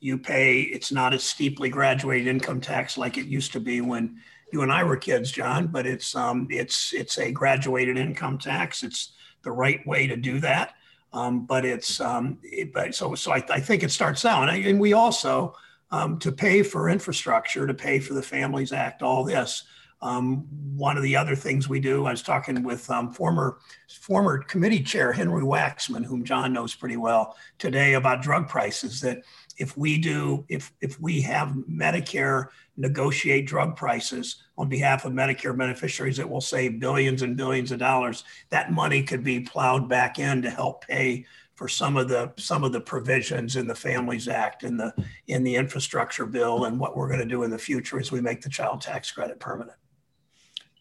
you 0.01 0.17
pay. 0.17 0.61
It's 0.61 0.91
not 0.91 1.13
as 1.13 1.23
steeply 1.23 1.69
graduated 1.69 2.27
income 2.27 2.59
tax 2.59 2.97
like 2.97 3.17
it 3.17 3.27
used 3.27 3.53
to 3.53 3.61
be 3.61 3.79
when 3.79 4.19
you 4.51 4.61
and 4.61 4.71
I 4.73 4.83
were 4.83 4.97
kids, 4.97 5.31
John, 5.31 5.67
but 5.67 5.85
it's 5.85 6.15
um, 6.15 6.47
it's 6.49 6.93
it's 6.93 7.17
a 7.17 7.31
graduated 7.31 7.97
income 7.97 8.37
tax. 8.37 8.83
It's 8.83 9.13
the 9.43 9.51
right 9.51 9.85
way 9.87 10.05
to 10.07 10.17
do 10.17 10.39
that. 10.41 10.73
Um, 11.13 11.45
but 11.45 11.65
it's 11.65 11.99
um, 11.99 12.39
it, 12.41 12.71
but 12.73 12.95
so 12.95 13.15
so 13.15 13.33
I, 13.33 13.43
I, 13.49 13.59
think 13.59 13.83
it 13.83 13.91
starts 13.91 14.23
out, 14.23 14.43
and, 14.43 14.51
I, 14.51 14.57
and 14.69 14.79
we 14.79 14.93
also 14.93 15.55
um, 15.91 16.19
to 16.19 16.31
pay 16.31 16.63
for 16.63 16.89
infrastructure, 16.89 17.67
to 17.67 17.73
pay 17.73 17.99
for 17.99 18.13
the 18.13 18.21
Families 18.21 18.71
Act, 18.71 19.01
all 19.01 19.23
this. 19.23 19.63
Um, 20.03 20.47
one 20.75 20.97
of 20.97 21.03
the 21.03 21.15
other 21.15 21.35
things 21.35 21.69
we 21.69 21.79
do, 21.79 22.05
I 22.07 22.11
was 22.11 22.23
talking 22.23 22.63
with 22.63 22.89
um, 22.89 23.11
former 23.11 23.59
former 23.99 24.39
committee 24.39 24.81
chair 24.81 25.11
Henry 25.11 25.43
Waxman, 25.43 26.03
whom 26.05 26.23
John 26.23 26.53
knows 26.53 26.73
pretty 26.73 26.97
well 26.97 27.35
today, 27.59 27.93
about 27.93 28.23
drug 28.23 28.47
prices. 28.47 29.01
That 29.01 29.21
if 29.57 29.77
we 29.77 29.97
do, 29.97 30.45
if 30.49 30.71
if 30.81 30.99
we 30.99 31.21
have 31.21 31.49
Medicare 31.69 32.47
negotiate 32.77 33.45
drug 33.45 33.75
prices 33.75 34.43
on 34.61 34.69
behalf 34.69 35.05
of 35.05 35.11
Medicare 35.11 35.57
beneficiaries, 35.57 36.19
it 36.19 36.29
will 36.29 36.39
save 36.39 36.79
billions 36.79 37.23
and 37.23 37.35
billions 37.35 37.71
of 37.71 37.79
dollars. 37.79 38.23
That 38.49 38.71
money 38.71 39.01
could 39.01 39.23
be 39.23 39.39
plowed 39.39 39.89
back 39.89 40.19
in 40.19 40.43
to 40.43 40.51
help 40.51 40.85
pay 40.85 41.25
for 41.55 41.67
some 41.67 41.97
of 41.97 42.07
the 42.07 42.31
some 42.37 42.63
of 42.63 42.71
the 42.71 42.79
provisions 42.79 43.55
in 43.55 43.67
the 43.67 43.73
Families 43.73 44.27
Act 44.27 44.61
and 44.61 44.79
the 44.79 44.93
in 45.27 45.43
the 45.43 45.55
infrastructure 45.55 46.27
bill 46.27 46.65
and 46.65 46.79
what 46.79 46.95
we're 46.95 47.07
going 47.07 47.19
to 47.19 47.25
do 47.25 47.41
in 47.41 47.49
the 47.49 47.57
future 47.57 47.99
as 47.99 48.11
we 48.11 48.21
make 48.21 48.41
the 48.41 48.49
child 48.49 48.81
tax 48.81 49.11
credit 49.11 49.39
permanent. 49.39 49.77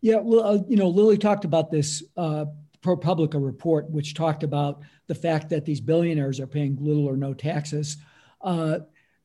Yeah, 0.03 0.17
well, 0.17 0.47
uh, 0.47 0.59
you 0.69 0.77
know, 0.77 0.89
Lily 0.89 1.17
talked 1.17 1.47
about 1.47 1.71
this 1.71 2.03
uh, 2.19 2.45
ProPublica 2.83 3.43
report, 3.43 3.91
which 3.91 4.13
talked 4.13 4.43
about 4.43 4.83
the 5.07 5.15
fact 5.15 5.49
that 5.51 5.65
these 5.65 5.81
billionaires 5.81 6.39
are 6.39 6.47
paying 6.47 6.77
little 6.81 7.07
or 7.07 7.17
no 7.17 7.33
taxes. 7.33 7.97
Uh, 8.43 8.81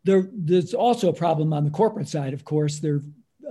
there, 0.06 0.30
there's 0.32 0.74
also 0.74 1.10
a 1.10 1.14
problem 1.14 1.52
on 1.52 1.66
the 1.66 1.72
corporate 1.72 2.08
side, 2.08 2.34
of 2.34 2.46
course. 2.46 2.80
There 2.80 2.96
are 2.96 3.02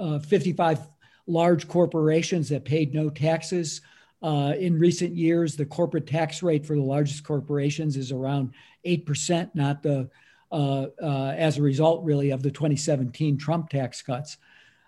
uh, 0.00 0.18
55 0.18 0.88
large 1.26 1.68
corporations 1.68 2.48
that 2.48 2.64
paid 2.64 2.94
no 2.94 3.10
taxes. 3.10 3.80
Uh, 4.22 4.54
in 4.58 4.78
recent 4.78 5.14
years, 5.14 5.56
the 5.56 5.66
corporate 5.66 6.06
tax 6.06 6.42
rate 6.42 6.64
for 6.64 6.74
the 6.74 6.82
largest 6.82 7.24
corporations 7.24 7.96
is 7.96 8.12
around 8.12 8.52
8%, 8.86 9.50
not 9.54 9.82
the, 9.82 10.08
uh, 10.50 10.86
uh, 11.02 11.34
as 11.36 11.58
a 11.58 11.62
result, 11.62 12.04
really, 12.04 12.30
of 12.30 12.42
the 12.42 12.50
2017 12.50 13.36
Trump 13.36 13.68
tax 13.68 14.02
cuts. 14.02 14.38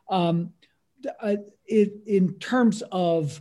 Um, 0.09 0.53
it, 1.67 1.95
in 2.07 2.35
terms 2.35 2.83
of 2.93 3.41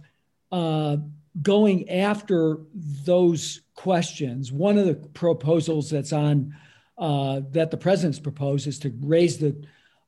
uh, 0.52 0.98
going 1.42 1.90
after 1.90 2.60
those 2.74 3.62
questions, 3.76 4.52
one 4.52 4.78
of 4.78 4.86
the 4.86 4.96
proposals 4.96 5.90
that's 5.90 6.14
on 6.14 6.56
uh, 6.98 7.42
that 7.52 7.72
the 7.72 7.78
president's 7.78 8.20
proposed 8.20 8.68
is 8.68 8.80
to 8.80 8.94
raise 9.02 9.38
the 9.38 9.56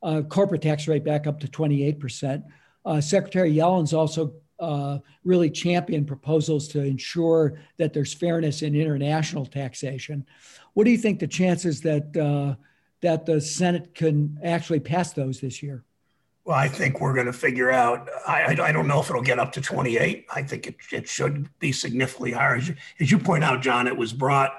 uh, 0.03 0.21
corporate 0.21 0.61
tax 0.61 0.87
rate 0.87 1.03
back 1.03 1.27
up 1.27 1.39
to 1.41 1.47
28%. 1.47 2.43
Uh, 2.87 3.01
Secretary 3.01 3.51
Yellen's 3.51 3.93
also 3.93 4.33
uh, 4.59 4.99
really 5.25 5.49
championed 5.49 6.07
proposals 6.07 6.69
to 6.69 6.81
ensure 6.81 7.59
that 7.77 7.93
there's 7.93 8.13
fairness 8.13 8.61
in 8.61 8.75
international 8.75 9.45
taxation. 9.45 10.25
What 10.73 10.85
do 10.85 10.91
you 10.91 10.97
think 10.97 11.19
the 11.19 11.27
chances 11.27 11.81
that 11.81 12.15
uh, 12.15 12.55
that 13.01 13.25
the 13.25 13.41
Senate 13.41 13.93
can 13.93 14.39
actually 14.41 14.79
pass 14.79 15.11
those 15.11 15.41
this 15.41 15.61
year? 15.61 15.83
Well, 16.45 16.57
I 16.57 16.69
think 16.69 17.01
we're 17.01 17.13
going 17.13 17.25
to 17.25 17.33
figure 17.33 17.71
out. 17.71 18.09
I, 18.25 18.55
I, 18.57 18.71
don't 18.71 18.87
know 18.87 19.01
if 19.01 19.09
it'll 19.09 19.21
get 19.21 19.37
up 19.37 19.51
to 19.51 19.61
28. 19.61 20.25
I 20.33 20.41
think 20.43 20.65
it, 20.65 20.77
it 20.93 21.09
should 21.09 21.49
be 21.59 21.73
significantly 21.73 22.31
higher. 22.31 22.55
As 22.55 22.69
you, 22.69 22.75
as 23.01 23.11
you 23.11 23.19
point 23.19 23.43
out, 23.43 23.61
John, 23.61 23.85
it 23.85 23.97
was 23.97 24.13
brought 24.13 24.53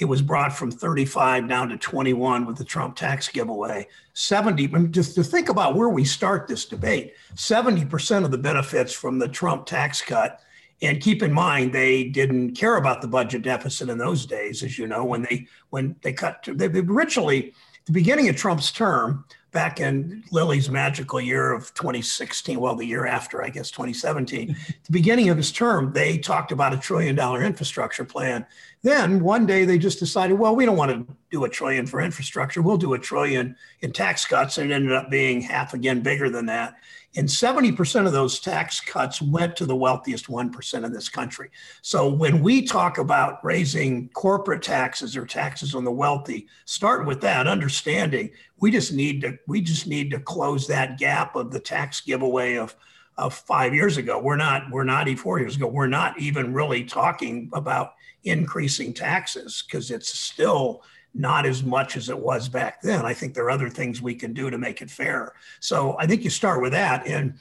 it 0.00 0.06
was 0.06 0.22
brought 0.22 0.52
from 0.52 0.70
35 0.70 1.46
down 1.46 1.68
to 1.68 1.76
21 1.76 2.46
with 2.46 2.56
the 2.56 2.64
Trump 2.64 2.96
tax 2.96 3.28
giveaway. 3.28 3.86
70, 4.14 4.88
just 4.88 5.14
to 5.14 5.22
think 5.22 5.50
about 5.50 5.76
where 5.76 5.90
we 5.90 6.04
start 6.04 6.48
this 6.48 6.64
debate, 6.64 7.12
70% 7.34 8.24
of 8.24 8.30
the 8.30 8.38
benefits 8.38 8.94
from 8.94 9.18
the 9.18 9.28
Trump 9.28 9.66
tax 9.66 10.00
cut. 10.00 10.40
And 10.80 11.02
keep 11.02 11.22
in 11.22 11.34
mind, 11.34 11.74
they 11.74 12.04
didn't 12.04 12.54
care 12.54 12.76
about 12.76 13.02
the 13.02 13.08
budget 13.08 13.42
deficit 13.42 13.90
in 13.90 13.98
those 13.98 14.24
days, 14.24 14.62
as 14.62 14.78
you 14.78 14.86
know, 14.86 15.04
when 15.04 15.22
they 15.22 15.46
when 15.68 15.94
they 16.00 16.14
cut. 16.14 16.48
They 16.50 16.66
originally, 16.66 17.52
the 17.84 17.92
beginning 17.92 18.30
of 18.30 18.36
Trump's 18.36 18.72
term, 18.72 19.26
back 19.52 19.80
in 19.80 20.22
Lily's 20.30 20.70
magical 20.70 21.20
year 21.20 21.52
of 21.52 21.74
2016, 21.74 22.58
well, 22.60 22.76
the 22.76 22.86
year 22.86 23.06
after, 23.06 23.42
I 23.42 23.48
guess, 23.48 23.70
2017, 23.70 24.48
the 24.84 24.92
beginning 24.92 25.28
of 25.28 25.36
his 25.36 25.50
term, 25.50 25.92
they 25.92 26.18
talked 26.18 26.52
about 26.52 26.72
a 26.72 26.78
trillion 26.78 27.16
dollar 27.16 27.42
infrastructure 27.42 28.04
plan. 28.04 28.46
Then 28.82 29.20
one 29.20 29.46
day 29.46 29.64
they 29.64 29.78
just 29.78 29.98
decided, 29.98 30.38
well, 30.38 30.54
we 30.54 30.64
don't 30.64 30.76
want 30.76 30.92
to 30.92 31.16
do 31.30 31.44
a 31.44 31.48
trillion 31.48 31.86
for 31.86 32.00
infrastructure. 32.00 32.62
We'll 32.62 32.78
do 32.78 32.94
a 32.94 32.98
trillion 32.98 33.56
in 33.80 33.92
tax 33.92 34.24
cuts. 34.24 34.58
And 34.58 34.70
it 34.70 34.74
ended 34.74 34.92
up 34.92 35.10
being 35.10 35.40
half 35.40 35.74
again 35.74 36.00
bigger 36.00 36.30
than 36.30 36.46
that. 36.46 36.76
And 37.16 37.28
70% 37.28 38.06
of 38.06 38.12
those 38.12 38.38
tax 38.38 38.80
cuts 38.80 39.20
went 39.20 39.56
to 39.56 39.66
the 39.66 39.74
wealthiest 39.74 40.28
1% 40.28 40.84
in 40.84 40.92
this 40.92 41.08
country. 41.08 41.50
So 41.82 42.08
when 42.08 42.40
we 42.40 42.62
talk 42.62 42.98
about 42.98 43.44
raising 43.44 44.08
corporate 44.10 44.62
taxes 44.62 45.16
or 45.16 45.26
taxes 45.26 45.74
on 45.74 45.84
the 45.84 45.90
wealthy, 45.90 46.46
start 46.66 47.06
with 47.06 47.20
that 47.22 47.48
understanding. 47.48 48.30
We 48.60 48.70
just 48.70 48.92
need 48.92 49.22
to 49.22 49.38
we 49.48 49.60
just 49.60 49.88
need 49.88 50.12
to 50.12 50.20
close 50.20 50.68
that 50.68 50.98
gap 50.98 51.34
of 51.34 51.50
the 51.50 51.60
tax 51.60 52.00
giveaway 52.00 52.54
of 52.54 52.76
of 53.18 53.34
five 53.34 53.74
years 53.74 53.96
ago. 53.96 54.20
We're 54.20 54.36
not 54.36 54.70
we're 54.70 54.84
not 54.84 55.08
four 55.18 55.40
years 55.40 55.56
ago. 55.56 55.66
We're 55.66 55.88
not 55.88 56.18
even 56.18 56.54
really 56.54 56.84
talking 56.84 57.50
about 57.52 57.94
increasing 58.22 58.94
taxes 58.94 59.64
because 59.66 59.90
it's 59.90 60.16
still 60.16 60.84
not 61.14 61.46
as 61.46 61.62
much 61.62 61.96
as 61.96 62.08
it 62.08 62.18
was 62.18 62.48
back 62.48 62.80
then. 62.82 63.04
I 63.04 63.14
think 63.14 63.34
there 63.34 63.44
are 63.44 63.50
other 63.50 63.68
things 63.68 64.00
we 64.00 64.14
can 64.14 64.32
do 64.32 64.50
to 64.50 64.58
make 64.58 64.80
it 64.80 64.90
fair. 64.90 65.34
So 65.58 65.96
I 65.98 66.06
think 66.06 66.22
you 66.22 66.30
start 66.30 66.62
with 66.62 66.72
that. 66.72 67.06
And 67.06 67.34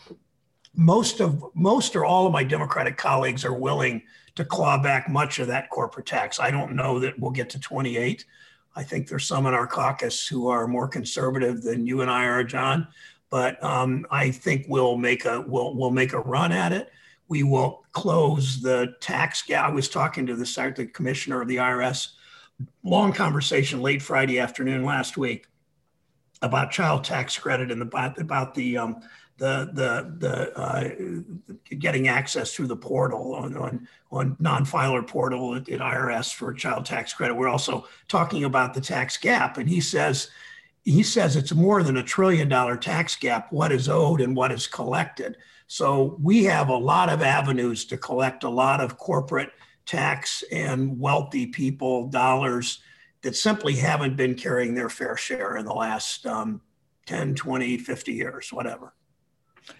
most 0.75 1.19
of 1.19 1.43
most 1.53 1.95
or 1.95 2.05
all 2.05 2.25
of 2.25 2.33
my 2.33 2.43
Democratic 2.43 2.97
colleagues 2.97 3.45
are 3.45 3.53
willing 3.53 4.01
to 4.35 4.45
claw 4.45 4.81
back 4.81 5.09
much 5.09 5.39
of 5.39 5.47
that 5.47 5.69
corporate 5.69 6.05
tax. 6.05 6.39
I 6.39 6.51
don't 6.51 6.73
know 6.73 6.99
that 6.99 7.19
we'll 7.19 7.31
get 7.31 7.49
to 7.51 7.59
28. 7.59 8.25
I 8.75 8.83
think 8.83 9.07
there's 9.07 9.25
some 9.25 9.45
in 9.45 9.53
our 9.53 9.67
caucus 9.67 10.27
who 10.27 10.47
are 10.47 10.67
more 10.67 10.87
conservative 10.87 11.61
than 11.61 11.85
you 11.85 12.01
and 12.01 12.09
I 12.09 12.25
are, 12.25 12.43
John. 12.43 12.87
But 13.29 13.61
um, 13.63 14.05
I 14.09 14.31
think 14.31 14.65
we'll 14.67 14.97
make 14.97 15.25
a 15.25 15.43
we'll 15.45 15.75
we'll 15.75 15.91
make 15.91 16.13
a 16.13 16.19
run 16.19 16.51
at 16.51 16.71
it. 16.71 16.91
We 17.27 17.43
will 17.43 17.85
close 17.91 18.61
the 18.61 18.95
tax 19.01 19.43
gap. 19.43 19.69
I 19.69 19.73
was 19.73 19.89
talking 19.89 20.25
to 20.27 20.35
the, 20.35 20.73
the 20.75 20.85
commissioner 20.87 21.41
of 21.41 21.47
the 21.47 21.57
IRS 21.57 22.13
long 22.83 23.13
conversation 23.13 23.81
late 23.81 24.01
Friday 24.01 24.39
afternoon 24.39 24.83
last 24.83 25.17
week 25.17 25.47
about 26.41 26.71
child 26.71 27.03
tax 27.03 27.37
credit 27.37 27.71
and 27.71 27.81
about 27.81 28.19
about 28.19 28.55
the 28.55 28.77
um, 28.77 29.01
the 29.37 29.69
the 29.73 30.27
the 30.27 30.59
uh, 30.59 31.75
getting 31.77 32.07
access 32.07 32.53
through 32.53 32.67
the 32.67 32.75
portal 32.75 33.33
on 33.33 33.57
on, 33.57 33.87
on 34.11 34.37
non-filer 34.39 35.03
portal 35.03 35.55
at, 35.55 35.67
at 35.69 35.79
IRS 35.79 36.33
for 36.33 36.53
child 36.53 36.85
tax 36.85 37.13
credit. 37.13 37.35
We're 37.35 37.47
also 37.47 37.87
talking 38.07 38.43
about 38.43 38.73
the 38.73 38.81
tax 38.81 39.17
gap, 39.17 39.57
and 39.57 39.69
he 39.69 39.81
says 39.81 40.29
he 40.83 41.03
says 41.03 41.35
it's 41.35 41.53
more 41.53 41.83
than 41.83 41.97
a 41.97 42.03
trillion 42.03 42.49
dollar 42.49 42.77
tax 42.77 43.15
gap. 43.15 43.51
What 43.51 43.71
is 43.71 43.89
owed 43.89 44.21
and 44.21 44.35
what 44.35 44.51
is 44.51 44.67
collected. 44.67 45.37
So 45.67 46.17
we 46.21 46.45
have 46.45 46.69
a 46.69 46.75
lot 46.75 47.09
of 47.09 47.21
avenues 47.21 47.85
to 47.85 47.97
collect 47.97 48.43
a 48.43 48.49
lot 48.49 48.81
of 48.81 48.97
corporate 48.97 49.51
tax 49.89 50.43
and 50.51 50.99
wealthy 50.99 51.47
people 51.47 52.07
dollars 52.09 52.79
that 53.23 53.35
simply 53.35 53.73
haven't 53.75 54.15
been 54.15 54.35
carrying 54.35 54.75
their 54.75 54.89
fair 54.89 55.17
share 55.17 55.57
in 55.57 55.65
the 55.65 55.73
last 55.73 56.27
um, 56.27 56.61
10, 57.07 57.33
20, 57.33 57.77
50 57.79 58.13
years, 58.13 58.53
whatever. 58.53 58.93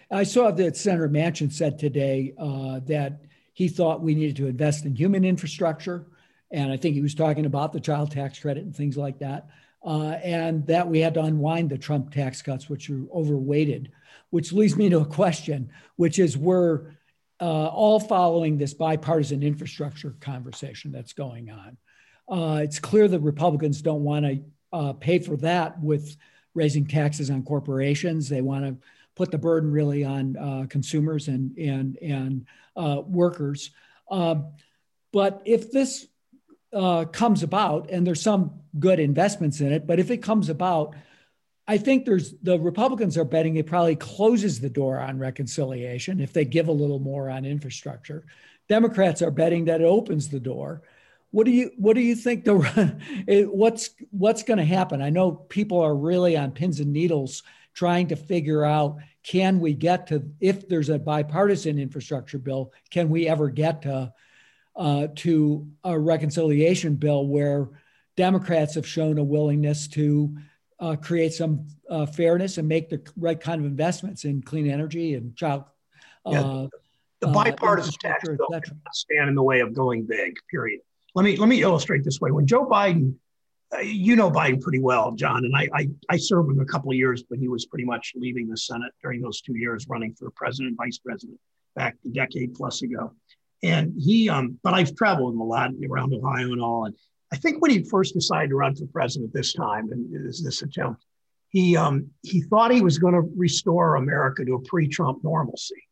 I 0.10 0.24
saw 0.24 0.50
that 0.50 0.75
Senator 0.75 1.08
Manchin 1.08 1.54
said 1.54 1.78
today 1.78 2.34
uh, 2.39 2.80
that 2.86 3.22
he 3.54 3.68
thought 3.68 4.01
we 4.01 4.16
needed 4.16 4.36
to 4.38 4.48
invest 4.48 4.86
in 4.86 4.96
human 4.96 5.24
infrastructure. 5.24 6.08
And 6.51 6.72
I 6.72 6.78
think 6.78 6.96
he 6.96 7.01
was 7.01 7.13
talking 7.13 7.46
about 7.46 7.72
the 7.72 7.80
child 7.80 8.10
tax 8.10 8.39
credit 8.39 8.63
and 8.63 8.75
things 8.75 8.98
like 8.98 9.20
that. 9.20 9.50
Uh, 9.86 10.18
and 10.24 10.66
that 10.66 10.88
we 10.88 11.00
had 11.00 11.13
to 11.13 11.22
unwind 11.22 11.70
the 11.70 11.78
Trump 11.78 12.12
tax 12.12 12.42
cuts, 12.42 12.68
which 12.68 12.89
are 12.89 13.06
overweighted, 13.13 13.92
which 14.32 14.51
leads 14.51 14.75
me 14.75 14.89
to 14.89 15.00
a 15.00 15.06
question, 15.06 15.70
which 15.98 16.18
is 16.18 16.36
we're 16.36 16.96
uh, 17.41 17.67
all 17.67 18.00
following 18.00 18.58
this 18.58 18.74
bipartisan 18.74 19.43
infrastructure 19.43 20.15
conversation 20.19 20.91
that's 20.91 21.13
going 21.13 21.50
on. 21.50 21.77
Uh, 22.27 22.62
it's 22.62 22.79
clear 22.79 23.08
that 23.08 23.19
Republicans 23.19 23.81
don't 23.81 24.03
want 24.03 24.25
to 24.25 24.41
uh, 24.72 24.93
pay 24.93 25.19
for 25.19 25.36
that 25.38 25.81
with 25.81 26.15
raising 26.53 26.86
taxes 26.86 27.29
on 27.29 27.43
corporations. 27.43 28.29
They 28.29 28.41
want 28.41 28.65
to 28.65 28.77
put 29.15 29.31
the 29.31 29.38
burden 29.38 29.72
really 29.72 30.03
on 30.03 30.38
uh, 30.38 30.65
consumers 30.69 31.27
and 31.27 31.58
and 31.58 31.98
and 31.98 32.46
uh, 32.75 33.01
workers. 33.05 33.72
Um, 34.10 34.53
but 35.12 35.41
if 35.46 35.72
this 35.72 36.08
uh, 36.72 37.05
comes 37.05 37.43
about, 37.43 37.89
and 37.89 38.05
there's 38.05 38.22
some 38.22 38.62
good 38.77 39.00
investments 39.00 39.60
in 39.60 39.72
it, 39.72 39.88
but 39.88 40.00
if 40.00 40.12
it 40.12 40.17
comes 40.17 40.50
about, 40.50 40.96
I 41.70 41.78
think 41.78 42.04
there's 42.04 42.34
the 42.42 42.60
Republicans 42.60 43.16
are 43.16 43.24
betting 43.24 43.58
it 43.58 43.68
probably 43.68 43.96
closes 43.96 44.60
the 44.60 44.72
door 44.72 45.00
on 45.00 45.20
reconciliation 45.20 46.20
if 46.20 46.34
they 46.34 46.44
give 46.44 46.68
a 46.68 46.72
little 46.72 46.98
more 46.98 47.30
on 47.30 47.46
infrastructure. 47.46 48.26
Democrats 48.68 49.22
are 49.22 49.30
betting 49.30 49.66
that 49.66 49.80
it 49.80 49.84
opens 49.84 50.30
the 50.30 50.40
door. 50.40 50.82
What 51.30 51.46
do 51.46 51.52
you 51.52 51.70
what 51.78 51.94
do 51.94 52.02
you 52.02 52.16
think 52.16 52.44
the 52.44 53.48
what's 53.52 53.92
what's 54.10 54.42
going 54.42 54.58
to 54.58 54.66
happen? 54.66 55.00
I 55.00 55.12
know 55.12 55.32
people 55.32 55.80
are 55.80 55.96
really 55.96 56.36
on 56.36 56.54
pins 56.54 56.80
and 56.80 56.92
needles 56.92 57.44
trying 57.76 58.08
to 58.08 58.16
figure 58.16 58.66
out 58.66 58.98
can 59.22 59.60
we 59.60 59.76
get 59.76 60.08
to 60.08 60.28
if 60.40 60.68
there's 60.68 60.90
a 60.90 60.98
bipartisan 60.98 61.78
infrastructure 61.78 62.40
bill 62.40 62.74
can 62.90 63.10
we 63.10 63.28
ever 63.28 63.48
get 63.48 63.84
to 63.84 64.12
uh, 64.76 65.08
to 65.18 65.68
a 65.84 65.98
reconciliation 65.98 66.96
bill 66.96 67.28
where 67.28 67.70
democrats 68.18 68.76
have 68.76 68.88
shown 68.88 69.18
a 69.18 69.24
willingness 69.24 69.88
to 69.88 70.36
uh, 70.80 70.96
create 70.96 71.34
some 71.34 71.68
uh, 71.90 72.06
fairness 72.06 72.58
and 72.58 72.68
make 72.68 72.90
the 72.90 73.02
right 73.18 73.40
kind 73.40 73.60
of 73.60 73.66
investments 73.66 74.26
in 74.26 74.42
clean 74.42 74.70
energy 74.70 75.16
and 75.16 75.36
child 75.36 75.64
yeah, 76.26 76.42
uh, 76.42 76.68
the 77.22 77.28
uh, 77.28 77.34
bipartisan 77.34 77.94
tax 78.02 78.28
bill 78.28 78.62
stand 78.94 79.30
in 79.30 79.36
the 79.36 79.44
way 79.44 79.60
of 79.60 79.74
going 79.74 80.06
big 80.06 80.36
period 80.50 80.80
let 81.16 81.24
me 81.24 81.36
let 81.38 81.50
me 81.50 81.62
illustrate 81.62 82.04
this 82.04 82.20
way 82.22 82.32
when 82.32 82.46
joe 82.46 82.66
biden 82.66 83.16
uh, 83.76 83.82
you 83.82 84.16
know 84.16 84.32
Biden 84.32 84.60
pretty 84.60 84.80
well, 84.80 85.12
John, 85.12 85.46
and 85.46 85.56
I, 85.56 85.70
I, 85.74 85.90
I 86.10 86.18
served 86.18 86.50
him 86.50 86.60
a 86.60 86.66
couple 86.66 86.90
of 86.90 86.98
years 86.98 87.24
when 87.28 87.40
he 87.40 87.48
was 87.48 87.66
pretty 87.68 87.86
much 87.86 88.14
leaving 88.16 88.48
the 88.48 88.58
Senate 88.58 88.92
during 89.02 89.22
those 89.22 89.42
two 89.42 89.56
years, 89.56 89.86
running 89.88 90.14
for 90.16 90.32
president, 90.32 90.76
vice 90.76 90.98
president, 90.98 91.40
back 91.76 91.96
a 92.06 92.10
decade 92.10 92.56
plus 92.56 92.82
ago. 92.82 93.14
And 93.62 93.94
he, 93.98 94.30
um, 94.30 94.58
but 94.64 94.74
I've 94.74 94.96
traveled 94.96 95.34
him 95.34 95.42
a 95.42 95.44
lot 95.44 95.72
around 95.88 96.14
Ohio 96.14 96.52
and 96.52 96.62
all. 96.62 96.86
And 96.86 96.96
I 97.32 97.38
think 97.38 97.62
when 97.62 97.72
he 97.72 97.84
first 97.84 98.14
decided 98.14 98.50
to 98.50 98.56
run 98.56 98.76
for 98.76 98.86
president 98.88 99.34
this 99.34 99.54
time, 99.54 99.92
and 99.92 100.28
this 100.28 100.42
this 100.44 100.62
attempt, 100.62 101.06
he 101.50 101.78
um, 101.78 102.08
he 102.24 102.42
thought 102.42 102.72
he 102.72 102.82
was 102.82 102.98
going 102.98 103.14
to 103.14 103.30
restore 103.36 103.96
America 103.96 104.44
to 104.46 104.56
a 104.56 104.62
pre-Trump 104.62 105.24
normalcy. 105.24 105.84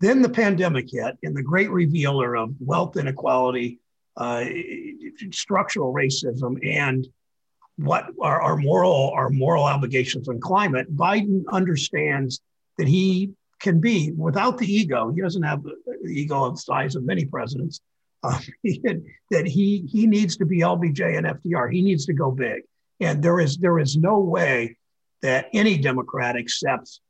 Then 0.00 0.22
the 0.22 0.28
pandemic 0.28 0.90
hit, 0.90 1.16
and 1.22 1.36
the 1.36 1.42
great 1.42 1.70
revealer 1.70 2.36
of 2.36 2.54
wealth 2.60 2.96
inequality, 2.96 3.80
uh, 4.16 4.44
structural 5.30 5.92
racism, 5.92 6.58
and 6.66 7.06
what 7.76 8.06
our, 8.20 8.40
our 8.40 8.56
moral 8.56 9.10
our 9.14 9.30
moral 9.30 9.64
obligations 9.64 10.28
on 10.28 10.40
climate, 10.40 10.94
Biden 10.94 11.42
understands 11.50 12.40
that 12.78 12.86
he 12.86 13.32
can 13.60 13.80
be 13.80 14.12
without 14.12 14.58
the 14.58 14.72
ego. 14.72 15.10
He 15.10 15.20
doesn't 15.22 15.42
have 15.42 15.62
the 15.62 15.96
ego 16.08 16.44
of 16.44 16.54
the 16.54 16.60
size 16.60 16.94
of 16.96 17.04
many 17.04 17.24
presidents. 17.24 17.80
Uh, 18.24 18.38
that 19.30 19.46
he 19.46 19.86
he 19.90 20.06
needs 20.06 20.36
to 20.38 20.46
be 20.46 20.60
LBJ 20.60 21.18
and 21.18 21.26
FDR. 21.26 21.70
He 21.70 21.82
needs 21.82 22.06
to 22.06 22.14
go 22.14 22.30
big, 22.30 22.62
and 23.00 23.22
there 23.22 23.38
is 23.38 23.58
there 23.58 23.78
is 23.78 23.96
no 23.96 24.18
way 24.18 24.76
that 25.20 25.48
any 25.52 25.76
Democrat 25.78 26.36
accepts 26.36 27.00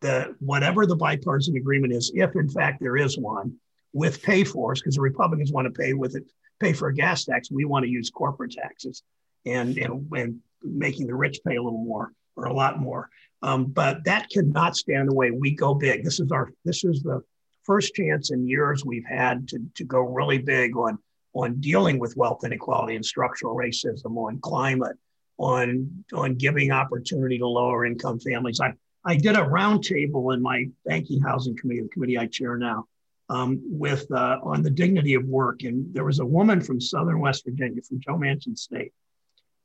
the 0.00 0.36
whatever 0.40 0.86
the 0.86 0.96
bipartisan 0.96 1.56
agreement 1.56 1.92
is, 1.92 2.12
if 2.14 2.36
in 2.36 2.48
fact 2.48 2.80
there 2.80 2.96
is 2.96 3.18
one, 3.18 3.56
with 3.92 4.22
pay 4.22 4.44
fors, 4.44 4.80
because 4.80 4.94
the 4.94 5.00
Republicans 5.00 5.52
want 5.52 5.66
to 5.66 5.82
pay 5.82 5.94
with 5.94 6.14
it, 6.14 6.24
pay 6.60 6.72
for 6.72 6.88
a 6.88 6.94
gas 6.94 7.24
tax. 7.24 7.50
We 7.50 7.64
want 7.64 7.84
to 7.84 7.90
use 7.90 8.10
corporate 8.10 8.52
taxes 8.52 9.02
and, 9.46 9.76
and, 9.78 10.06
and 10.12 10.40
making 10.62 11.06
the 11.06 11.14
rich 11.14 11.40
pay 11.46 11.56
a 11.56 11.62
little 11.62 11.84
more 11.84 12.12
or 12.36 12.44
a 12.44 12.52
lot 12.52 12.78
more. 12.78 13.08
Um, 13.42 13.66
but 13.66 14.04
that 14.04 14.28
cannot 14.30 14.76
stand 14.76 15.08
the 15.08 15.14
way 15.14 15.30
we 15.30 15.54
go 15.54 15.74
big. 15.74 16.04
This 16.04 16.20
is 16.20 16.30
our 16.32 16.50
this 16.64 16.84
is 16.84 17.02
the 17.02 17.22
first 17.68 17.94
chance 17.94 18.32
in 18.32 18.48
years 18.48 18.84
we've 18.84 19.06
had 19.06 19.46
to, 19.46 19.60
to 19.74 19.84
go 19.84 20.00
really 20.00 20.38
big 20.38 20.76
on 20.76 20.98
on 21.34 21.60
dealing 21.60 21.98
with 22.00 22.16
wealth 22.16 22.42
inequality 22.42 22.96
and 22.96 23.04
structural 23.04 23.54
racism, 23.54 24.16
on 24.16 24.40
climate, 24.40 24.96
on 25.36 26.04
on 26.14 26.34
giving 26.34 26.72
opportunity 26.72 27.38
to 27.38 27.46
lower 27.46 27.84
income 27.84 28.18
families. 28.18 28.60
I 28.60 28.72
I 29.04 29.16
did 29.16 29.36
a 29.36 29.40
roundtable 29.40 30.34
in 30.34 30.42
my 30.42 30.64
banking 30.86 31.20
housing 31.20 31.56
committee, 31.56 31.82
the 31.82 31.88
committee 31.88 32.18
I 32.18 32.26
chair 32.26 32.56
now, 32.56 32.86
um, 33.28 33.60
with 33.64 34.10
uh, 34.10 34.38
on 34.42 34.62
the 34.62 34.70
dignity 34.70 35.14
of 35.14 35.24
work. 35.24 35.62
And 35.62 35.94
there 35.94 36.04
was 36.04 36.18
a 36.18 36.26
woman 36.26 36.60
from 36.60 36.80
Southern 36.80 37.20
West 37.20 37.44
Virginia, 37.44 37.82
from 37.82 38.00
Joe 38.00 38.16
Manchin 38.16 38.58
State, 38.58 38.92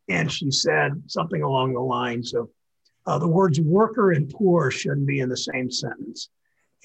and 0.10 0.30
she 0.30 0.52
said 0.52 1.02
something 1.08 1.42
along 1.42 1.74
the 1.74 1.80
lines 1.80 2.34
of 2.34 2.50
uh, 3.06 3.18
the 3.18 3.28
words 3.28 3.60
worker 3.62 4.12
and 4.12 4.30
poor 4.30 4.70
shouldn't 4.70 5.08
be 5.08 5.22
in 5.22 5.30
the 5.30 5.38
same 5.38 5.72
sentence 5.72 6.30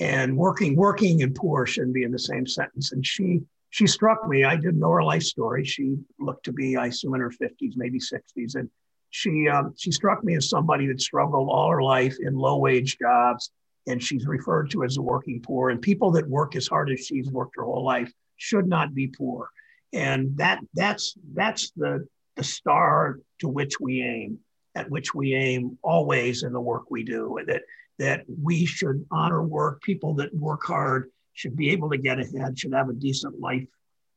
and 0.01 0.37
working 0.37 0.77
working 0.77 1.23
and 1.23 1.35
poor 1.35 1.67
shouldn't 1.67 1.95
be 1.95 2.05
in 2.05 2.13
the 2.13 2.19
same 2.19 2.47
sentence. 2.47 2.93
And 2.93 3.05
she 3.05 3.41
she 3.71 3.87
struck 3.87 4.27
me. 4.29 4.45
I 4.45 4.57
didn't 4.57 4.79
know 4.79 4.91
her 4.91 5.03
life 5.03 5.23
story. 5.23 5.65
She 5.65 5.97
looked 6.19 6.45
to 6.45 6.53
be 6.53 6.77
i 6.77 6.87
assume 6.87 7.15
in 7.15 7.21
her 7.21 7.31
50s 7.31 7.75
maybe 7.77 7.99
60s 7.99 8.55
and 8.55 8.71
she 9.11 9.49
um, 9.49 9.75
she 9.77 9.91
struck 9.91 10.23
me 10.23 10.37
as 10.37 10.49
somebody 10.49 10.87
that 10.87 11.01
struggled 11.01 11.49
all 11.49 11.71
her 11.71 11.83
life 11.83 12.17
in 12.21 12.37
low 12.37 12.59
wage 12.59 12.99
jobs. 12.99 13.51
And 13.87 14.03
she's 14.03 14.27
referred 14.27 14.71
to 14.73 14.85
as 14.85 14.99
a 14.99 15.03
working 15.03 15.41
poor. 15.41 15.71
And 15.71 15.81
people 15.81 16.11
that 16.13 16.29
work 16.29 16.57
as 16.57 16.69
hard 16.69 16.91
as 16.91 17.01
she's 17.01 17.31
worked 17.31 17.57
her 17.57 17.65
whole 17.65 17.85
life 17.85 18.13
should 18.37 18.69
not 18.69 18.95
be 18.95 19.07
poor. 19.07 19.49
And 19.95 20.37
that 20.37 20.61
that's 20.75 21.15
that's 21.33 21.71
the 21.71 22.07
the 22.37 22.45
star 22.45 23.21
to 23.41 23.49
which 23.49 23.81
we 23.81 24.03
aim, 24.03 24.39
at 24.75 24.91
which 24.91 25.15
we 25.15 25.35
aim 25.35 25.79
always 25.83 26.43
in 26.43 26.53
the 26.53 26.61
work 26.61 26.91
we 26.91 27.03
do, 27.03 27.39
that, 27.47 27.63
that 27.99 28.25
we 28.43 28.65
should 28.65 29.05
honor 29.11 29.43
work. 29.43 29.83
People 29.83 30.15
that 30.15 30.35
work 30.35 30.65
hard 30.65 31.11
should 31.33 31.57
be 31.57 31.71
able 31.71 31.91
to 31.91 31.99
get 31.99 32.19
ahead, 32.19 32.59
should 32.59 32.73
have 32.73 32.89
a 32.89 32.95
decent 32.95 33.39
life, 33.41 33.67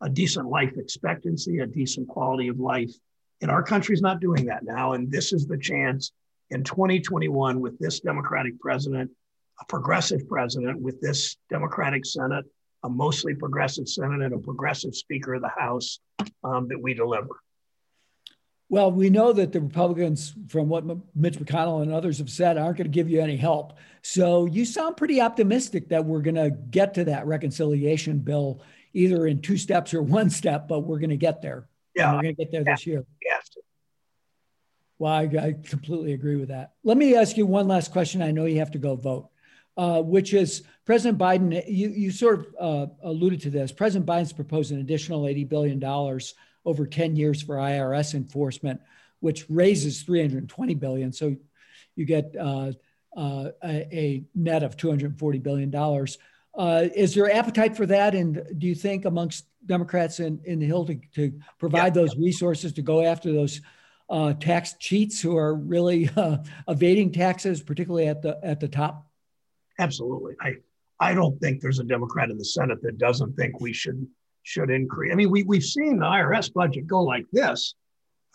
a 0.01 0.09
decent 0.09 0.47
life 0.47 0.77
expectancy, 0.77 1.59
a 1.59 1.67
decent 1.67 2.07
quality 2.07 2.47
of 2.47 2.59
life. 2.59 2.91
And 3.41 3.49
our 3.49 3.63
country's 3.63 4.01
not 4.01 4.19
doing 4.19 4.45
that 4.45 4.63
now. 4.63 4.93
And 4.93 5.11
this 5.11 5.33
is 5.33 5.47
the 5.47 5.57
chance 5.57 6.11
in 6.51 6.63
2021 6.63 7.59
with 7.59 7.77
this 7.79 7.99
Democratic 7.99 8.59
president, 8.59 9.09
a 9.59 9.65
progressive 9.65 10.27
president, 10.27 10.79
with 10.79 10.99
this 11.01 11.37
Democratic 11.49 12.05
Senate, 12.05 12.45
a 12.83 12.89
mostly 12.89 13.33
progressive 13.35 13.87
Senate, 13.87 14.21
and 14.21 14.33
a 14.33 14.39
progressive 14.39 14.95
Speaker 14.95 15.35
of 15.35 15.41
the 15.41 15.49
House 15.49 15.99
um, 16.43 16.67
that 16.67 16.81
we 16.81 16.93
deliver. 16.93 17.39
Well, 18.71 18.89
we 18.89 19.09
know 19.09 19.33
that 19.33 19.51
the 19.51 19.59
Republicans, 19.59 20.33
from 20.47 20.69
what 20.69 20.85
Mitch 21.13 21.37
McConnell 21.37 21.81
and 21.81 21.91
others 21.91 22.19
have 22.19 22.29
said, 22.29 22.57
aren't 22.57 22.77
going 22.77 22.89
to 22.89 22.89
give 22.89 23.09
you 23.09 23.19
any 23.19 23.35
help. 23.35 23.73
So 24.01 24.45
you 24.45 24.63
sound 24.63 24.95
pretty 24.95 25.19
optimistic 25.19 25.89
that 25.89 26.05
we're 26.05 26.21
going 26.21 26.35
to 26.35 26.51
get 26.51 26.93
to 26.93 27.03
that 27.03 27.27
reconciliation 27.27 28.19
bill, 28.19 28.61
either 28.93 29.27
in 29.27 29.41
two 29.41 29.57
steps 29.57 29.93
or 29.93 30.01
one 30.19 30.29
step, 30.29 30.69
but 30.69 30.79
we're 30.79 30.99
going 30.99 31.09
to 31.09 31.17
get 31.17 31.41
there. 31.41 31.67
Yeah. 31.95 32.15
we're 32.15 32.21
going 32.21 32.35
to 32.37 32.45
get 32.45 32.51
there 32.53 32.63
this 32.63 32.87
year. 32.87 33.03
Yes. 33.21 33.49
Well, 34.99 35.11
I, 35.11 35.23
I, 35.23 35.55
completely 35.61 36.13
agree 36.13 36.37
with 36.37 36.47
that. 36.47 36.71
Let 36.85 36.95
me 36.95 37.13
ask 37.15 37.35
you 37.35 37.45
one 37.45 37.67
last 37.67 37.91
question. 37.91 38.21
I 38.21 38.31
know 38.31 38.45
you 38.45 38.59
have 38.59 38.71
to 38.71 38.79
go 38.79 38.95
vote, 38.95 39.31
uh, 39.75 40.01
which 40.01 40.33
is 40.33 40.63
President 40.85 41.19
Biden, 41.19 41.61
you, 41.67 41.89
you 41.89 42.09
sort 42.09 42.55
of 42.57 42.89
uh, 42.89 42.93
alluded 43.03 43.41
to 43.41 43.49
this. 43.49 43.73
President 43.73 44.05
Biden's 44.05 44.31
proposed 44.31 44.71
an 44.71 44.79
additional 44.79 45.23
$80 45.23 45.49
billion 45.49 46.19
over 46.65 46.85
10 46.85 47.15
years 47.15 47.41
for 47.41 47.55
IRS 47.55 48.13
enforcement, 48.13 48.79
which 49.19 49.45
raises 49.49 50.01
320 50.03 50.75
billion. 50.75 51.11
So 51.11 51.35
you 51.95 52.05
get 52.05 52.35
uh, 52.39 52.71
uh, 53.15 53.49
a, 53.63 54.23
net 54.35 54.63
of 54.63 54.77
240 54.77 55.39
billion 55.39 55.69
dollars. 55.69 56.17
Uh, 56.57 56.87
is 56.95 57.15
there 57.15 57.33
appetite 57.33 57.77
for 57.77 57.85
that? 57.85 58.13
And 58.13 58.43
do 58.57 58.67
you 58.67 58.75
think 58.75 59.05
amongst 59.05 59.45
Democrats 59.65 60.19
in, 60.19 60.39
in 60.43 60.59
the 60.59 60.65
Hill 60.65 60.85
to, 60.85 60.99
to 61.15 61.39
provide 61.59 61.95
yeah. 61.95 62.01
those 62.01 62.15
resources 62.17 62.73
to 62.73 62.81
go 62.81 63.03
after 63.03 63.31
those 63.31 63.61
uh, 64.09 64.33
tax 64.33 64.75
cheats 64.79 65.21
who 65.21 65.37
are 65.37 65.55
really 65.55 66.09
uh, 66.17 66.37
evading 66.67 67.11
taxes, 67.11 67.61
particularly 67.61 68.07
at 68.07 68.21
the 68.21 68.39
at 68.43 68.59
the 68.59 68.67
top? 68.67 69.07
Absolutely. 69.79 70.35
I 70.41 70.55
I 70.99 71.13
don't 71.13 71.39
think 71.39 71.61
there's 71.61 71.79
a 71.79 71.83
Democrat 71.83 72.29
in 72.29 72.37
the 72.37 72.45
Senate 72.45 72.81
that 72.83 72.97
doesn't 72.97 73.35
think 73.35 73.59
we 73.59 73.73
should 73.73 74.05
should 74.43 74.69
increase. 74.69 75.11
I 75.11 75.15
mean, 75.15 75.29
we 75.29 75.43
we've 75.43 75.63
seen 75.63 75.99
the 75.99 76.05
IRS 76.05 76.53
budget 76.53 76.87
go 76.87 77.03
like 77.03 77.25
this 77.31 77.75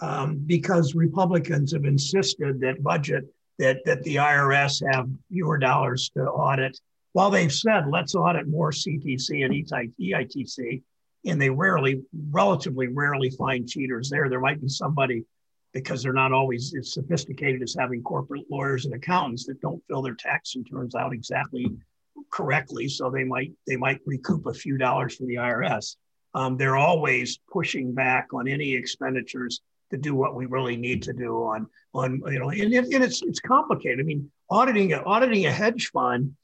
um, 0.01 0.43
because 0.47 0.95
Republicans 0.95 1.73
have 1.73 1.85
insisted 1.85 2.61
that 2.61 2.83
budget 2.83 3.25
that 3.59 3.85
that 3.85 4.03
the 4.03 4.17
IRS 4.17 4.83
have 4.93 5.09
fewer 5.31 5.59
dollars 5.59 6.11
to 6.17 6.23
audit. 6.23 6.79
While 7.13 7.31
they've 7.31 7.53
said 7.53 7.89
let's 7.91 8.15
audit 8.15 8.47
more 8.47 8.71
CTC 8.71 9.45
and 9.45 9.95
EITC, 9.99 10.83
and 11.27 11.41
they 11.41 11.51
rarely, 11.51 12.03
relatively 12.31 12.89
rarely 12.89 13.31
find 13.31 13.69
cheaters 13.69 14.11
there. 14.11 14.29
There 14.29 14.41
might 14.41 14.61
be 14.61 14.69
somebody 14.69 15.25
because 15.73 16.03
they're 16.03 16.13
not 16.13 16.33
always 16.33 16.75
as 16.79 16.93
sophisticated 16.93 17.63
as 17.63 17.77
having 17.79 18.03
corporate 18.03 18.45
lawyers 18.51 18.87
and 18.87 18.95
accountants 18.95 19.45
that 19.47 19.61
don't 19.61 19.83
fill 19.89 20.03
their 20.03 20.15
tax 20.15 20.55
returns 20.57 20.95
out 20.95 21.13
exactly 21.13 21.71
correctly. 22.31 22.89
So 22.89 23.11
they 23.11 23.25
might 23.25 23.53
they 23.67 23.77
might 23.77 24.01
recoup 24.07 24.47
a 24.47 24.55
few 24.55 24.77
dollars 24.77 25.17
from 25.17 25.27
the 25.27 25.37
IRS. 25.37 25.97
Um, 26.35 26.57
they're 26.57 26.77
always 26.77 27.39
pushing 27.51 27.95
back 27.95 28.29
on 28.35 28.47
any 28.47 28.75
expenditures 28.75 29.63
to 29.91 29.97
do 29.97 30.15
what 30.15 30.35
we 30.35 30.47
really 30.47 30.77
need 30.77 31.03
to 31.05 31.13
do 31.13 31.45
on 31.45 31.67
on 31.95 32.21
you 32.27 32.39
know 32.39 32.51
and, 32.51 32.75
and 32.75 33.05
it's 33.05 33.23
it's 33.23 33.41
complicated. 33.41 34.01
I 34.01 34.03
mean, 34.03 34.31
auditing 34.51 34.93
auditing 34.95 35.47
a 35.47 35.53
hedge 35.53 35.91
fund 35.93 36.35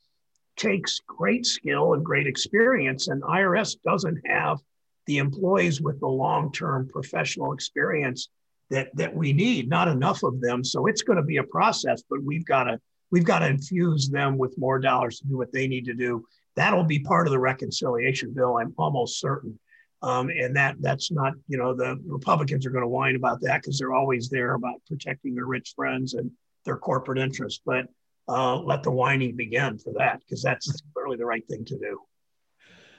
takes 0.56 1.00
great 1.06 1.46
skill 1.46 1.94
and 1.94 2.04
great 2.04 2.26
experience, 2.26 3.08
and 3.08 3.22
IRS 3.22 3.76
doesn't 3.82 4.20
have 4.26 4.58
the 5.06 5.18
employees 5.18 5.80
with 5.80 5.98
the 5.98 6.08
long-term 6.08 6.88
professional 6.88 7.52
experience 7.52 8.28
that 8.70 8.94
that 8.96 9.14
we 9.14 9.32
need. 9.32 9.68
Not 9.68 9.88
enough 9.88 10.22
of 10.22 10.40
them, 10.40 10.64
so 10.64 10.86
it's 10.86 11.02
going 11.02 11.18
to 11.18 11.24
be 11.24 11.38
a 11.38 11.44
process. 11.44 12.02
But 12.08 12.22
we've 12.22 12.46
got 12.46 12.64
to 12.64 12.80
we've 13.12 13.24
got 13.24 13.40
to 13.40 13.46
infuse 13.46 14.08
them 14.08 14.36
with 14.36 14.58
more 14.58 14.80
dollars 14.80 15.20
to 15.20 15.26
do 15.28 15.36
what 15.36 15.52
they 15.52 15.68
need 15.68 15.84
to 15.84 15.94
do. 15.94 16.24
That'll 16.56 16.82
be 16.82 16.98
part 16.98 17.28
of 17.28 17.30
the 17.30 17.38
reconciliation 17.38 18.32
bill. 18.34 18.56
I'm 18.58 18.74
almost 18.76 19.20
certain. 19.20 19.58
Um, 20.02 20.30
and 20.30 20.56
that 20.56 20.76
that's 20.80 21.12
not, 21.12 21.34
you 21.46 21.56
know, 21.56 21.74
the 21.74 21.96
Republicans 22.04 22.66
are 22.66 22.70
going 22.70 22.82
to 22.82 22.88
whine 22.88 23.14
about 23.14 23.40
that 23.42 23.62
because 23.62 23.78
they're 23.78 23.94
always 23.94 24.28
there 24.28 24.54
about 24.54 24.82
protecting 24.88 25.36
their 25.36 25.46
rich 25.46 25.74
friends 25.76 26.14
and 26.14 26.30
their 26.64 26.76
corporate 26.76 27.18
interests. 27.18 27.60
But 27.64 27.86
uh, 28.28 28.56
let 28.58 28.82
the 28.82 28.90
whining 28.90 29.36
begin 29.36 29.78
for 29.78 29.92
that 29.98 30.20
because 30.20 30.42
that's 30.42 30.82
clearly 30.92 31.16
the 31.16 31.26
right 31.26 31.46
thing 31.48 31.64
to 31.66 31.78
do. 31.78 32.00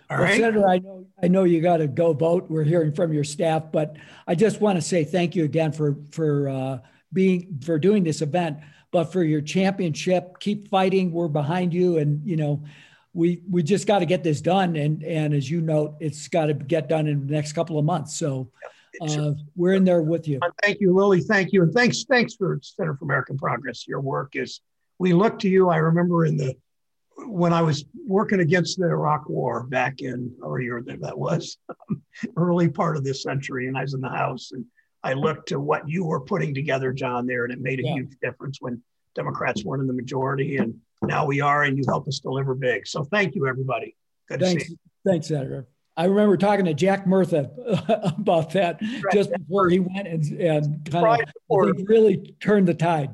All 0.09 0.17
well, 0.17 0.27
right. 0.27 0.39
Senator, 0.39 0.67
I 0.67 0.79
know 0.79 1.05
I 1.21 1.27
know 1.27 1.43
you 1.43 1.61
got 1.61 1.77
to 1.77 1.87
go 1.87 2.13
vote. 2.13 2.49
We're 2.49 2.63
hearing 2.63 2.93
from 2.93 3.11
your 3.11 3.23
staff, 3.25 3.71
but 3.71 3.97
I 4.25 4.35
just 4.35 4.61
want 4.61 4.77
to 4.77 4.81
say 4.81 5.03
thank 5.03 5.35
you 5.35 5.43
again 5.43 5.73
for 5.73 5.97
for 6.11 6.47
uh, 6.47 6.77
being 7.11 7.59
for 7.63 7.77
doing 7.79 8.03
this 8.03 8.21
event, 8.21 8.59
but 8.93 9.11
for 9.11 9.23
your 9.23 9.41
championship. 9.41 10.39
Keep 10.39 10.69
fighting. 10.69 11.11
We're 11.11 11.27
behind 11.27 11.73
you, 11.73 11.97
and 11.97 12.25
you 12.25 12.37
know 12.37 12.63
we 13.13 13.41
we 13.49 13.61
just 13.63 13.87
got 13.87 13.99
to 13.99 14.05
get 14.05 14.23
this 14.23 14.39
done. 14.39 14.77
And 14.77 15.03
and 15.03 15.33
as 15.33 15.51
you 15.51 15.59
note, 15.59 15.95
it's 15.99 16.29
got 16.29 16.45
to 16.45 16.53
get 16.53 16.87
done 16.87 17.07
in 17.07 17.27
the 17.27 17.33
next 17.33 17.51
couple 17.51 17.77
of 17.77 17.83
months. 17.83 18.15
So 18.15 18.51
uh, 19.01 19.31
we're 19.55 19.73
in 19.73 19.83
there 19.83 20.03
with 20.03 20.27
you. 20.27 20.39
Thank 20.61 20.79
you, 20.79 20.93
Lily. 20.93 21.19
Thank 21.19 21.51
you, 21.51 21.63
and 21.63 21.73
thanks 21.73 22.05
thanks 22.05 22.35
for 22.35 22.59
Center 22.61 22.95
for 22.95 23.03
American 23.03 23.37
Progress. 23.37 23.85
Your 23.85 23.99
work 23.99 24.37
is. 24.37 24.61
We 24.99 25.11
look 25.11 25.39
to 25.39 25.49
you. 25.49 25.69
I 25.69 25.77
remember 25.77 26.25
in 26.25 26.37
the 26.37 26.55
when 27.25 27.51
I 27.51 27.61
was 27.61 27.83
working 28.07 28.39
against 28.39 28.79
the 28.79 28.85
Iraq 28.85 29.27
War 29.27 29.63
back 29.63 30.01
in, 30.01 30.31
or 30.41 30.61
year 30.61 30.83
that 30.85 31.17
was, 31.17 31.57
early 32.37 32.69
part 32.69 32.95
of 32.95 33.03
this 33.03 33.23
century, 33.23 33.67
and 33.67 33.77
I 33.77 33.81
was 33.81 33.95
in 33.95 34.01
the 34.01 34.09
House, 34.09 34.51
and 34.51 34.65
I 35.03 35.13
looked 35.13 35.49
to 35.49 35.59
what 35.59 35.87
you 35.87 36.05
were 36.05 36.21
putting 36.21 36.53
together, 36.53 36.93
John, 36.93 37.27
there, 37.27 37.43
and 37.43 37.53
it 37.53 37.59
made 37.59 37.79
a 37.79 37.83
yeah. 37.83 37.93
huge 37.95 38.13
difference 38.21 38.59
when 38.61 38.81
Democrats 39.15 39.63
weren't 39.63 39.81
in 39.81 39.87
the 39.87 39.93
majority, 39.93 40.57
and 40.57 40.75
now 41.01 41.25
we 41.25 41.41
are, 41.41 41.63
and 41.63 41.77
you 41.77 41.83
help 41.87 42.07
us 42.07 42.19
deliver 42.19 42.55
big. 42.55 42.87
So 42.87 43.03
thank 43.03 43.35
you, 43.35 43.47
everybody. 43.47 43.95
Good 44.29 44.39
Thanks. 44.39 44.63
to 44.63 44.69
see 44.69 44.73
you. 44.73 45.11
Thanks, 45.11 45.27
Senator. 45.27 45.67
I 45.95 46.05
remember 46.05 46.37
talking 46.37 46.65
to 46.65 46.73
Jack 46.73 47.05
Murtha 47.05 47.51
about 48.17 48.51
that 48.53 48.81
right. 48.81 49.13
just 49.13 49.31
before 49.31 49.69
he 49.69 49.79
went 49.79 50.07
and, 50.07 50.23
and 50.39 50.91
kind 50.91 51.21
of 51.21 51.87
really 51.87 52.35
turned 52.39 52.67
the 52.67 52.73
tide. 52.73 53.13